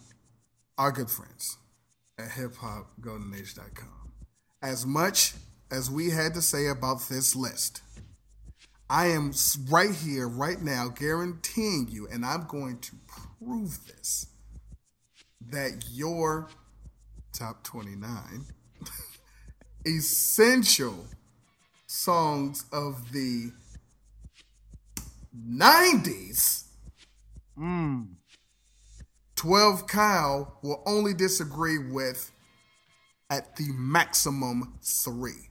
[0.78, 1.58] our good friends
[2.18, 4.12] at hiphopgoldenage.com.
[4.62, 5.34] As much
[5.70, 7.82] as we had to say about this list,
[8.88, 9.32] I am
[9.68, 12.92] right here, right now, guaranteeing you, and I'm going to
[13.38, 14.28] prove this,
[15.50, 16.48] that your
[17.32, 18.46] top 29
[19.86, 21.06] essential
[21.86, 23.50] songs of the
[25.48, 26.64] 90s,
[27.58, 28.14] Mm.
[29.34, 32.30] 12 Kyle will only disagree with
[33.30, 35.50] at the maximum three.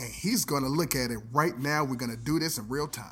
[0.00, 1.84] And he's going to look at it right now.
[1.84, 3.04] We're going to do this in real time.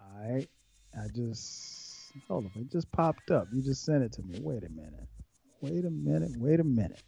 [0.00, 0.48] All right.
[0.96, 2.62] I just hold on.
[2.62, 3.48] It just popped up.
[3.52, 4.38] You just sent it to me.
[4.40, 5.08] Wait a minute.
[5.60, 6.32] Wait a minute.
[6.36, 7.02] Wait a minute.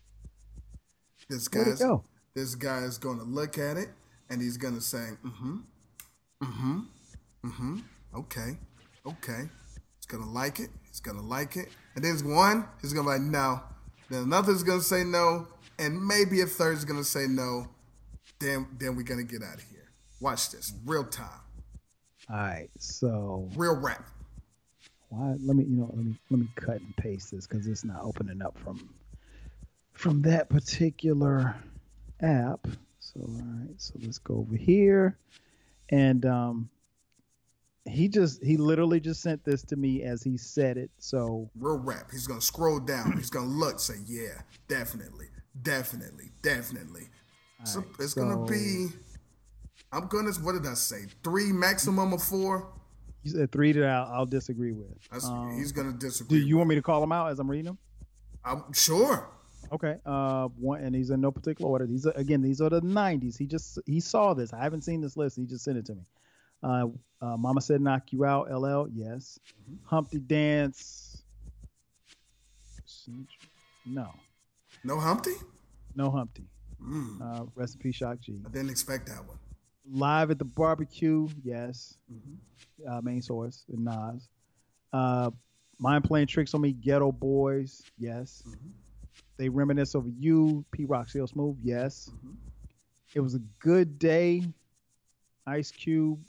[1.29, 2.05] This guy's go?
[2.35, 3.89] this guy is going to look at it
[4.31, 5.57] and he's going to say, "Mm-hmm,
[6.43, 6.79] mm-hmm,
[7.45, 7.79] mm-hmm.
[8.17, 8.59] Okay,
[9.07, 9.49] okay."
[9.97, 10.71] He's going to like it.
[10.89, 11.69] He's going to like it.
[11.95, 12.67] And then there's one.
[12.81, 13.61] He's going to be like, "No."
[14.09, 15.49] Then another's going to say no,
[15.79, 17.67] and maybe a third's going to say no.
[18.39, 19.91] Then then we're going to get out of here.
[20.21, 21.27] Watch this, real time,
[22.31, 22.69] All right.
[22.79, 24.07] So real rap.
[25.09, 27.85] why let me you know let me let me cut and paste this because it's
[27.85, 28.89] not opening up from
[29.97, 31.57] from that particular
[32.21, 32.67] app.
[33.01, 35.19] So all right, so let's go over here.
[35.89, 36.69] And um
[37.87, 40.91] he just he literally just sent this to me as he said it.
[40.99, 42.11] So real rap.
[42.11, 43.17] He's gonna scroll down.
[43.17, 45.29] He's gonna look, say, yeah, definitely,
[45.63, 47.09] definitely, definitely.
[47.65, 48.89] So Alright, it's gonna be.
[49.93, 50.33] I'm gonna.
[50.43, 51.05] What did I say?
[51.23, 52.73] Three maximum of four.
[53.23, 54.89] you said three that I'll, I'll disagree with.
[55.25, 56.41] Um, he's gonna disagree.
[56.41, 57.79] do you want me to call him out as I'm reading him?
[58.45, 59.31] I'm sure.
[59.73, 59.97] Okay.
[60.07, 61.87] Uh, one, and these are in no particular order.
[61.87, 63.37] These are again, these are the '90s.
[63.37, 64.53] He just he saw this.
[64.53, 65.37] I haven't seen this list.
[65.37, 66.03] He just sent it to me.
[66.63, 66.87] Uh,
[67.21, 68.51] uh Mama said knock you out.
[68.51, 69.39] LL, yes.
[69.85, 71.23] Humpty Dance.
[73.85, 74.11] No,
[74.85, 75.33] No Humpty.
[75.95, 76.45] no Humpty.
[76.83, 78.41] Mm, Uh, recipe Shock G.
[78.45, 79.39] I didn't expect that one.
[79.89, 81.97] Live at the barbecue, yes.
[82.13, 82.37] Mhm.
[82.89, 84.29] Uh, main source with Nas.
[84.93, 85.31] Uh,
[85.79, 88.43] Mind playing tricks on me, Geto Boys, yes.
[88.47, 88.73] Mhm.
[89.37, 92.11] They reminisce over you, Pete Rock CL Smooth, yes.
[92.25, 92.37] Mhm.
[93.15, 94.43] It was a good day.
[95.47, 96.21] Ice Cube.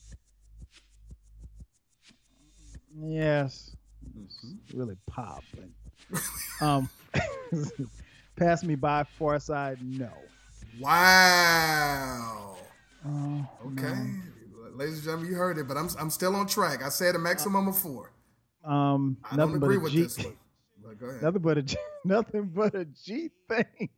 [2.99, 3.76] Yes.
[4.18, 4.58] Mhm.
[4.74, 5.43] Really pop.
[6.10, 6.22] But,
[6.62, 6.89] um
[8.36, 10.12] pass me by Pharcyde, no.
[10.80, 12.58] Wow.
[13.05, 14.70] Uh, Okay, no.
[14.76, 16.84] ladies and gentlemen, you heard it, but I'm I'm still on track.
[16.84, 18.12] I said a maximum of four.
[18.64, 20.38] Um I don't agree with G this one.
[21.22, 23.90] Nothing but a G, nothing but a G thing.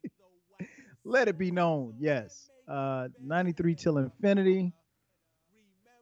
[1.04, 2.50] Let it be known, yes.
[2.68, 4.72] Uh 93 till infinity.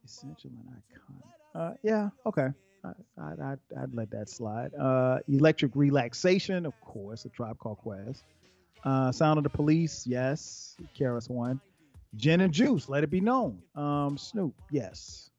[0.04, 1.30] Essential and iconic.
[1.54, 2.48] Uh yeah, okay.
[2.84, 2.88] I,
[3.20, 4.72] I, I'd, I'd let that slide.
[4.74, 8.22] Uh, electric relaxation, of course, a tribe called Quest.
[8.84, 10.76] Uh, Sound of the Police, yes.
[10.96, 11.60] KRS One.
[12.16, 13.60] Gin and Juice, let it be known.
[13.74, 15.30] Um, Snoop, yes.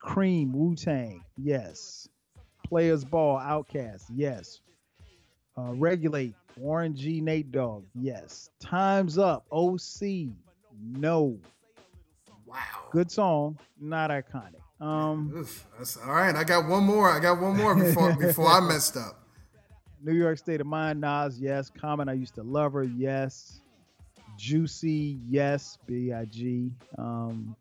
[0.00, 2.08] Cream, Wu Tang, yes.
[2.72, 4.60] Players Ball, OutKast, yes.
[5.58, 8.48] Uh, Regulate, Warren G, Nate Dogg, yes.
[8.60, 10.30] Time's Up, OC,
[10.82, 11.38] no.
[12.46, 12.56] Wow.
[12.90, 14.54] Good song, not iconic.
[14.80, 17.10] Um, Oof, that's, all right, I got one more.
[17.10, 19.20] I got one more before before I messed up.
[20.02, 21.70] New York State of Mind, Nas, yes.
[21.78, 23.60] Common, I used to love her, yes.
[24.38, 25.76] Juicy, yes.
[25.86, 26.70] B.I.G.
[26.96, 27.54] Um,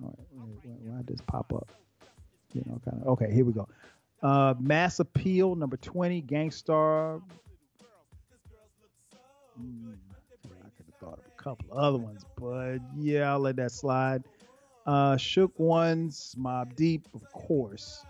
[0.00, 1.68] all right, wait, wait, why did this pop up?
[2.52, 3.08] You know, kind of.
[3.08, 3.68] Okay, here we go.
[4.26, 7.22] Uh, Mass Appeal, number 20, Gang Starr.
[9.56, 9.92] Hmm,
[10.46, 14.24] I could have thought of a couple other ones, but yeah, I'll let that slide.
[14.84, 18.04] Uh, Shook Ones, Mobb Deep, of course.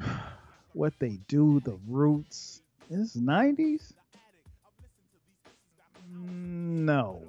[0.72, 2.60] what they do, the roots.
[2.90, 3.92] This is 90s?
[6.10, 7.22] No.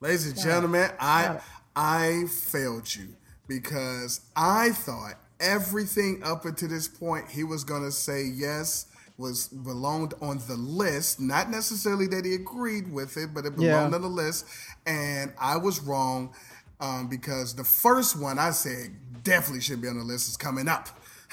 [0.00, 1.40] Ladies and gentlemen, I
[1.74, 3.16] I failed you
[3.48, 8.86] because I thought everything up until this point he was gonna say yes
[9.18, 11.18] was belonged on the list.
[11.20, 13.96] Not necessarily that he agreed with it, but it belonged Yeah.
[13.96, 14.44] on the list.
[14.86, 16.34] And I was wrong
[16.80, 18.90] um, because the first one I said
[19.22, 20.88] definitely should be on the list is coming up.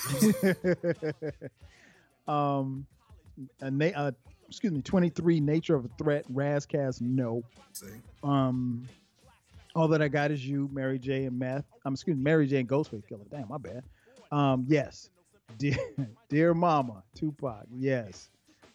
[2.27, 2.85] um,
[3.59, 4.11] a na- uh,
[4.47, 7.43] excuse me, 23, Nature of a Threat, Ras Kass, no.
[7.73, 7.87] See,
[8.23, 8.87] Um,
[9.75, 11.25] All That I Got Is You, Mary J.
[11.25, 11.65] and Meth.
[11.85, 12.59] I'm excuse me, Mary J.
[12.59, 13.29] and Ghostface Killah.
[13.29, 13.83] Damn, my bad.
[14.31, 15.09] Um, yes.
[15.57, 15.77] Dear,
[16.29, 18.29] Dear Mama, Tupac, yes.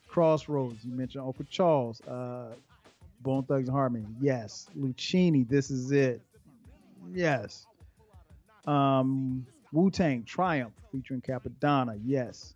[0.06, 2.00] Crossroads, you mentioned Uncle Charles.
[2.02, 2.54] Uh,
[3.20, 4.68] Bone Thugs-n-Harmony, yes.
[4.78, 6.20] Luchini, This Is It,
[7.12, 7.66] yes.
[8.66, 12.54] Um, Wu Tang, Triumph, featuring Cappadonna, yes.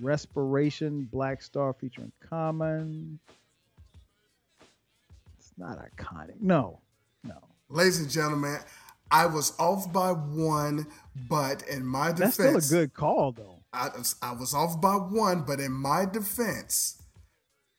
[0.00, 3.18] Respiration, Black Star, featuring Common.
[5.38, 6.40] It's not iconic.
[6.40, 6.78] No,
[7.24, 7.38] no.
[7.70, 8.58] Ladies and gentlemen,
[9.10, 10.86] I was off by one,
[11.28, 13.58] but in my defense, That's still a good call, though.
[13.72, 13.90] I,
[14.22, 17.02] I was off by one, but in my defense,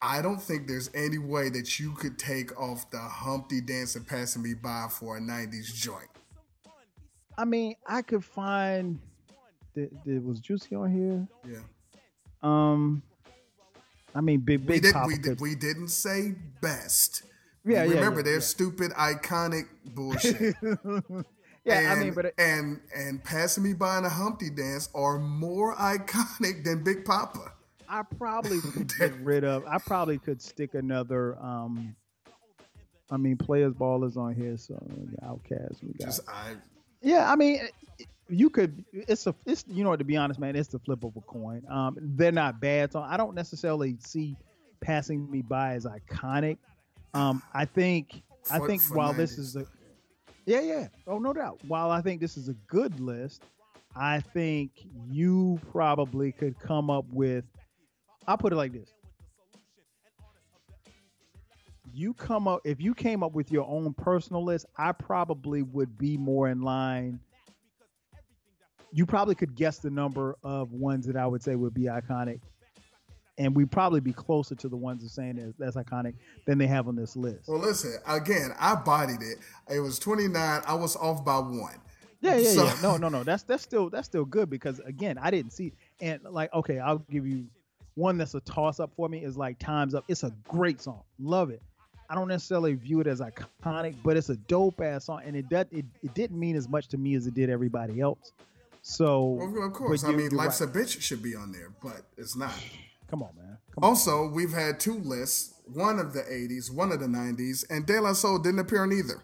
[0.01, 4.07] I don't think there's any way that you could take off the Humpty Dance and
[4.07, 6.09] passing me by for a 90s joint.
[7.37, 8.99] I mean, I could find.
[9.75, 11.27] Did, did was Juicy on here?
[11.49, 11.61] Yeah.
[12.41, 13.03] Um,
[14.13, 17.23] I mean, Big we Big did Papa we did we didn't say best.
[17.63, 18.39] Yeah, yeah, Remember yeah, their yeah.
[18.39, 20.55] stupid iconic bullshit.
[21.63, 24.89] yeah, and, I mean, but it, and and passing me by in a Humpty dance
[24.95, 27.53] are more iconic than Big Poppa.
[27.87, 29.65] I probably could get rid of.
[29.67, 31.37] I probably could stick another.
[31.39, 31.95] um
[33.11, 34.75] I mean, players ball is on here, so
[35.21, 35.83] OutKast.
[35.83, 36.05] We got.
[36.05, 36.55] Just I
[37.01, 37.59] Yeah, I mean,
[38.29, 38.85] you could.
[38.93, 39.35] It's a.
[39.45, 39.99] It's you know what?
[39.99, 41.63] To be honest, man, it's the flip of a coin.
[41.69, 42.93] Um, they're not bad.
[42.93, 44.37] So I don't necessarily see
[44.79, 46.57] passing me by as iconic.
[47.13, 48.23] Um, I think.
[48.49, 49.65] I For- think for while this is a.
[50.45, 50.87] Yeah, yeah.
[51.07, 51.59] Oh, no doubt.
[51.67, 53.43] While I think this is a good list,
[53.95, 54.71] I think
[55.09, 57.45] you probably could come up with.
[58.27, 58.89] I'll put it like this.
[61.93, 65.97] You come up if you came up with your own personal list, I probably would
[65.97, 67.19] be more in line.
[68.93, 72.39] You probably could guess the number of ones that I would say would be iconic,
[73.37, 76.15] and we'd probably be closer to the ones that saying that that's iconic
[76.45, 77.47] than they have on this list.
[77.47, 78.51] well listen again.
[78.59, 79.37] I bodied it.
[79.73, 80.61] It was twenty nine.
[80.67, 81.75] I was off by one.
[82.19, 82.75] Yeah, yeah, So- yeah.
[82.83, 83.23] No, no, no.
[83.23, 86.99] That's that's still that's still good because again, I didn't see and like okay, I'll
[87.09, 87.45] give you
[87.95, 90.03] one that's a toss up for me is like Times Up.
[90.07, 91.01] It's a great song.
[91.19, 91.61] Love it.
[92.09, 95.47] I don't necessarily view it as iconic, but it's a dope ass song and it
[95.49, 98.33] does it, it didn't mean as much to me as it did everybody else.
[98.81, 100.03] So Well, of course.
[100.03, 100.69] I you- mean, Life's right.
[100.69, 102.53] a Bitch should be on there, but it's not.
[103.11, 103.57] Come on, man.
[103.75, 103.89] Come on.
[103.89, 107.99] Also, we've had two lists: one of the '80s, one of the '90s, and De
[107.99, 109.21] La Soul didn't appear on either.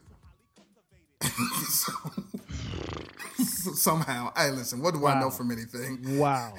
[1.68, 1.92] so,
[3.74, 4.82] somehow, hey, listen.
[4.82, 6.20] What do I know from anything?
[6.20, 6.54] Wow.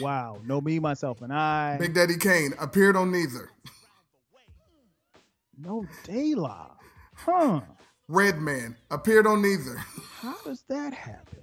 [0.00, 0.38] wow.
[0.46, 1.76] No me, myself, and I.
[1.78, 3.50] Big Daddy Kane appeared on neither.
[5.58, 6.70] no De La.
[7.16, 7.60] Huh.
[8.08, 9.76] Redman appeared on neither.
[10.20, 11.38] How does that happen?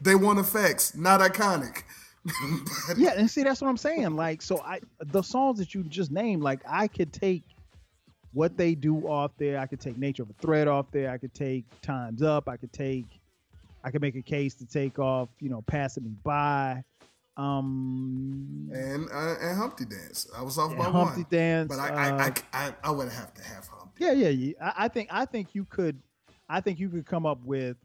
[0.00, 1.82] They want effects, not iconic.
[2.96, 6.10] Yeah and see that's what i'm saying like so i the songs that you just
[6.10, 7.42] named like i could take
[8.32, 11.18] what they do off there i could take nature of a threat off there i
[11.18, 13.06] could take times up i could take
[13.84, 16.82] i could make a case to take off you know passing me by
[17.36, 20.26] um and uh, and Humpty Dance.
[20.36, 21.26] I was off by humpty one.
[21.30, 24.04] dance But I I, uh, I, I, I would have to have Humpty.
[24.04, 24.52] yeah yeah, yeah.
[24.60, 26.00] I, I think i think you could
[26.48, 27.76] i think you could come up with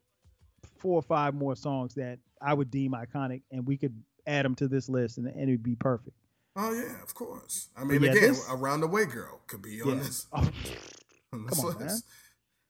[0.80, 3.94] four or five more songs that i would deem iconic and we could
[4.26, 6.15] add them to this list and, and it'd be perfect
[6.55, 7.69] Oh yeah, of course.
[7.76, 9.95] I mean, yeah, again, this- Around the Way Girl could be on Yeah.
[9.95, 10.28] this.
[10.34, 10.38] Oh,
[11.34, 11.97] On this Come on, man.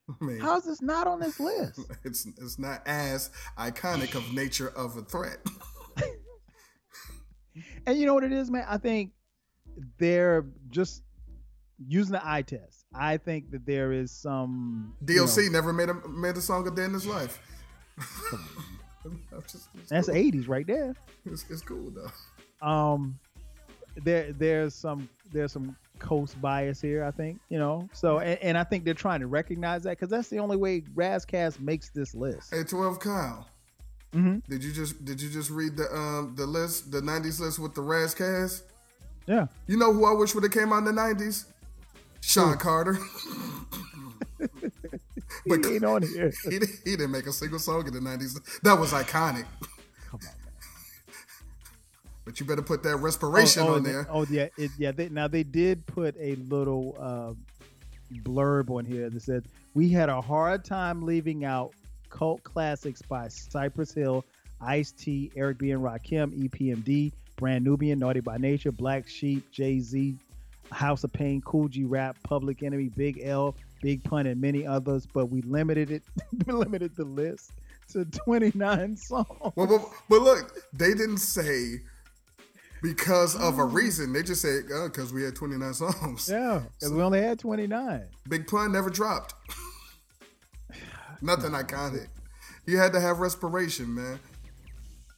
[0.21, 4.69] I mean, how's this not on this list it's it's not as iconic of nature
[4.69, 5.39] of a threat.
[7.85, 8.65] And you know what it is, man?
[8.67, 9.11] I think
[9.99, 11.03] they're just
[11.85, 12.85] using the eye test.
[12.95, 16.67] I think that there is some you DLC know, never made a made a song
[16.67, 17.39] a day in his life.
[19.47, 20.15] Just- that's cool.
[20.15, 20.95] 80s right there.
[21.25, 22.67] It's, it's cool though.
[22.67, 23.19] Um,
[24.03, 27.03] there there's some there's some coast bias here.
[27.03, 27.87] I think you know.
[27.93, 30.83] So and, and I think they're trying to recognize that because that's the only way
[30.95, 32.53] Ras Kass makes this list.
[32.53, 33.47] Hey, twelve Kyle.
[34.13, 34.39] Mm-hmm.
[34.49, 37.73] Did you just did you just read the um the list the '90s list with
[37.73, 38.63] the Ras Kass?
[39.27, 39.47] Yeah.
[39.67, 41.45] You know who I wish would have came out in the '90s?
[42.21, 42.97] Sean Carter.
[45.47, 46.31] but He ain't on here.
[46.43, 48.61] he, didn't- he didn't make a single song in the '90s.
[48.61, 49.45] That was iconic.
[50.09, 50.33] Come on, man.
[52.25, 54.07] But you better put that respiration oh, oh, on there.
[54.09, 54.93] Oh yeah, it, yeah.
[54.93, 57.33] They, now they did put a little uh,
[58.19, 59.43] blurb on here that said
[59.73, 61.73] we had a hard time leaving out
[62.09, 64.23] cult classics by Cypress Hill,
[64.61, 65.71] Ice T, Eric B.
[65.71, 70.15] and Rakim, EPMD, Brand Nubian, Naughty by Nature, Black Sheep, Jay Z,
[70.71, 75.05] House of Pain, Kool G Rap, Public Enemy, Big L, Big Pun, and many others.
[75.05, 76.03] But we limited it,
[76.47, 77.51] we limited the list
[77.89, 79.27] to 29 songs.
[79.55, 81.81] Well, but, but look, they didn't say
[82.81, 84.13] because of a reason.
[84.13, 86.29] They just said uh, because we had 29 songs.
[86.31, 88.03] Yeah, 'cause we only had 29.
[88.29, 89.35] Big Pun never dropped.
[91.21, 92.07] Nothing iconic.
[92.65, 94.19] You had to have respiration, man.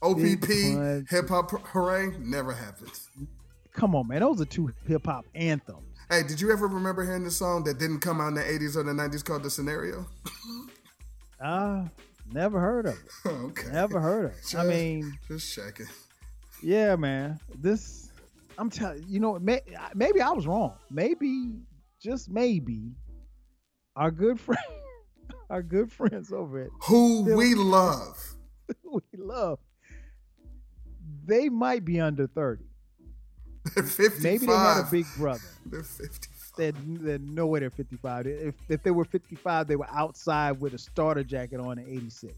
[0.02, 2.92] OPP, Hip Hop Hooray, never happened.
[3.74, 4.22] Come on, man.
[4.22, 5.85] Those are two hip hop anthems.
[6.10, 8.76] Hey, did you ever remember hearing the song that didn't come out in the 80s
[8.76, 10.06] or the 90s called The Scenario?
[11.42, 11.86] Ah,
[12.32, 13.00] never heard of it.
[13.30, 13.70] okay.
[13.72, 14.56] Never heard of it.
[14.56, 15.88] I mean, Just checking.
[16.62, 17.40] yeah, man.
[17.60, 18.12] This,
[18.58, 19.62] I'm telling you know, may,
[19.96, 20.76] maybe I was wrong.
[20.92, 21.54] Maybe,
[22.02, 22.92] just maybe,
[23.96, 24.60] our good friend,
[25.50, 28.36] our good friends over at Who Still- we love.
[28.84, 29.60] we love,
[31.26, 32.64] they might be under 30.
[33.74, 34.24] They're 55.
[34.24, 35.40] Maybe they had a big brother.
[35.66, 36.32] They're 55.
[36.58, 38.28] They're, they're no way they're 55.
[38.28, 42.34] If, if they were 55, they were outside with a starter jacket on in 86.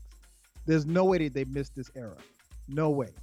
[0.65, 2.17] There's no way that they missed this era.
[2.67, 3.09] No way.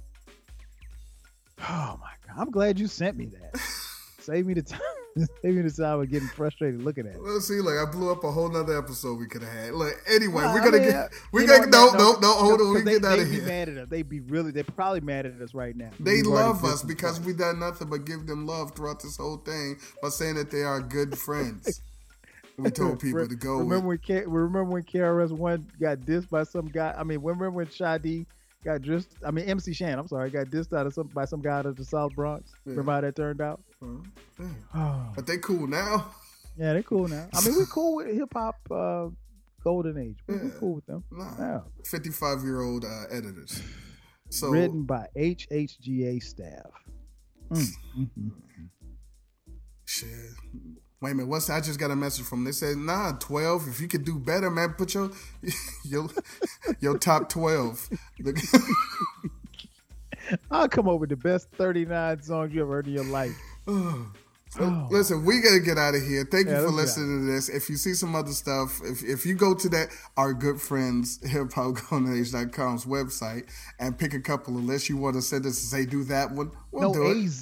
[1.67, 2.41] Oh my God.
[2.41, 3.61] I'm glad you sent me that.
[4.25, 4.79] Save me the time.
[5.41, 7.21] Save me the time of getting frustrated looking at it.
[7.21, 9.73] Let's see, like I blew up a whole nother episode we could have had.
[9.73, 12.33] Like anyway, Well, we're gonna mean, get uh, we you gotta know, no no no
[12.33, 13.87] hold on, we they, get out of They'd be mad at us.
[13.89, 14.51] They'd be really.
[14.51, 15.91] They're probably mad at us right now.
[15.99, 19.37] They We've love us because we done nothing but give them love throughout this whole
[19.37, 21.81] thing by saying that they are good friends.
[22.57, 23.57] we told people to go.
[23.59, 23.85] Remember with.
[23.85, 26.95] when K- remember when KRS One got dissed by some guy?
[26.97, 28.25] I mean, remember when Shadi
[28.65, 29.07] got dissed?
[29.25, 29.97] I mean, MC Shan.
[29.97, 32.51] I'm sorry, got dissed out of some by some guy out of the South Bronx.
[32.65, 33.61] Remember how that turned out?
[33.81, 34.45] Yeah.
[34.73, 36.11] Oh, But they cool now.
[36.57, 37.27] yeah, they're cool now.
[37.33, 39.07] I mean, we're cool with hip hop uh,
[39.63, 40.17] golden age.
[40.27, 41.03] We're, we're cool with them.
[41.11, 41.59] Nah, Yeah.
[41.85, 43.61] fifty-five year old uh, editors.
[44.29, 46.71] So Written by HHGA staff.
[47.51, 47.67] Mm,
[47.97, 48.31] mm, mm.
[49.85, 50.09] shit.
[51.01, 51.29] Wait a minute.
[51.29, 52.43] What's I just got a message from?
[52.45, 53.67] They said, "Nah, twelve.
[53.67, 55.11] If you could do better, man, put your
[55.83, 56.09] your
[56.79, 57.89] your top twelve.
[60.49, 63.35] I'll come up with the best 39 songs you ever heard in your life.
[64.51, 64.87] So, oh.
[64.89, 66.25] Listen, we gotta get out of here.
[66.31, 66.51] Thank Oh.
[66.51, 67.49] Yeah, you for listening to this.
[67.49, 71.19] If you see some other stuff, if if you go to that our good friends
[71.25, 73.49] hiphopgoldenage.com's website
[73.79, 76.31] and pick a couple of lists you want to send us and say do that
[76.31, 77.25] one, we'll no do it.
[77.25, 77.41] AZ.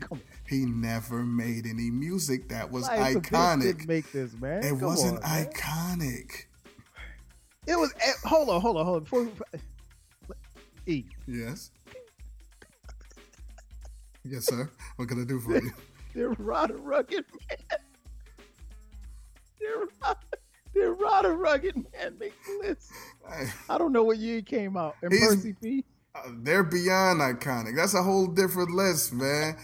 [0.00, 0.20] Come on.
[0.50, 3.62] He never made any music that was Life iconic.
[3.62, 4.64] Didn't make this, man.
[4.64, 5.46] It Come wasn't on, man.
[5.46, 6.30] iconic.
[7.68, 7.94] It was.
[8.04, 9.02] eh, Hold on, hold on, hold on.
[9.04, 9.22] Before
[10.86, 11.04] we, E.
[11.28, 11.70] Yes.
[14.24, 14.68] Yes, sir.
[14.96, 15.70] What can I do for you?
[16.14, 17.78] They're Rod Rugged Man.
[19.60, 20.16] They're Rod,
[20.74, 22.16] they're Rod Rugged Man.
[22.18, 22.90] Make the list.
[23.32, 24.96] Hey, I don't know what year he came out.
[25.02, 25.84] And Percy P.
[26.16, 27.76] uh, they're beyond iconic.
[27.76, 29.56] That's a whole different list, man.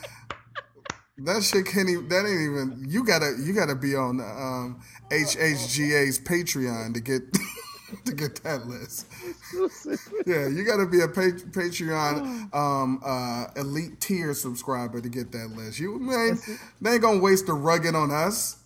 [1.19, 2.09] That shit can't even.
[2.09, 2.87] That ain't even.
[2.89, 3.37] You gotta.
[3.43, 4.81] You gotta be on um,
[5.11, 7.23] HHGA's Patreon to get
[8.05, 9.07] to get that list.
[10.27, 15.51] Yeah, you gotta be a pa- Patreon um, uh, elite tier subscriber to get that
[15.51, 15.79] list.
[15.79, 16.39] You man,
[16.81, 18.57] they ain't gonna waste the rugged on us.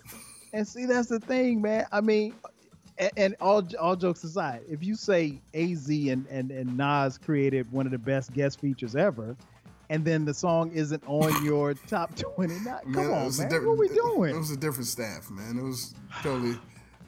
[0.55, 1.85] And see, that's the thing, man.
[1.93, 2.35] I mean,
[2.97, 7.71] and, and all all jokes aside, if you say Az and, and and Nas created
[7.71, 9.37] one of the best guest features ever,
[9.91, 13.39] and then the song isn't on your top twenty, not come Man, it on, was
[13.39, 14.35] a man, different- what we doing?
[14.35, 15.59] It was a different staff, man.
[15.59, 16.57] It was totally,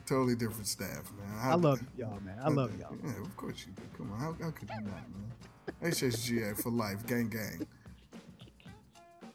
[0.05, 1.39] totally different staff, man.
[1.41, 2.37] I love y'all, man.
[2.43, 2.95] I love y'all.
[3.03, 3.81] Yeah, of course you do.
[3.97, 5.31] Come on, how, how could you not, man?
[5.91, 7.65] HSGA for life, gang, gang.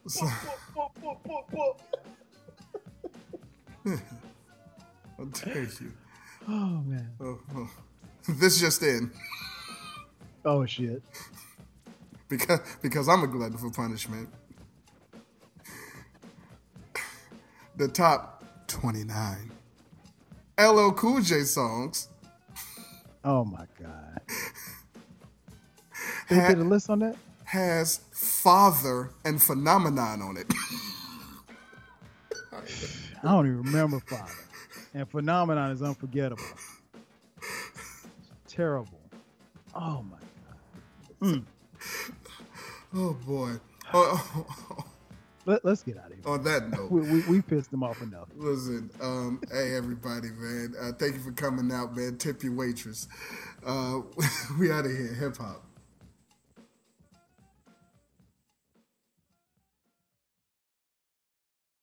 [0.06, 0.26] So,
[5.18, 5.92] I'll tell you.
[6.46, 7.10] Oh man.
[7.20, 7.70] Oh, oh.
[8.28, 9.10] This just in
[10.44, 11.02] Oh shit.
[12.28, 14.28] Because because I'm a glutton for punishment.
[17.76, 19.52] The top 29
[20.58, 22.08] LL Cool J songs
[23.24, 24.20] Oh my god.
[26.28, 27.16] They did a list on that?
[27.48, 30.52] has Father and Phenomenon on it.
[32.52, 34.32] I don't even remember Father.
[34.92, 36.44] And Phenomenon is unforgettable.
[38.46, 39.00] Terrible.
[39.74, 40.58] Oh my god.
[41.20, 41.38] Hmm.
[42.94, 43.54] Oh boy.
[43.94, 44.84] Oh,
[45.46, 46.20] Let, let's get out of here.
[46.26, 48.28] on that note, We, we, we pissed them off enough.
[48.36, 50.74] listen, um, hey everybody, man.
[50.78, 52.18] Uh, thank you for coming out, man.
[52.18, 53.08] Tip your waitress.
[53.64, 54.00] Uh,
[54.60, 55.14] we out of here.
[55.14, 55.64] Hip hop.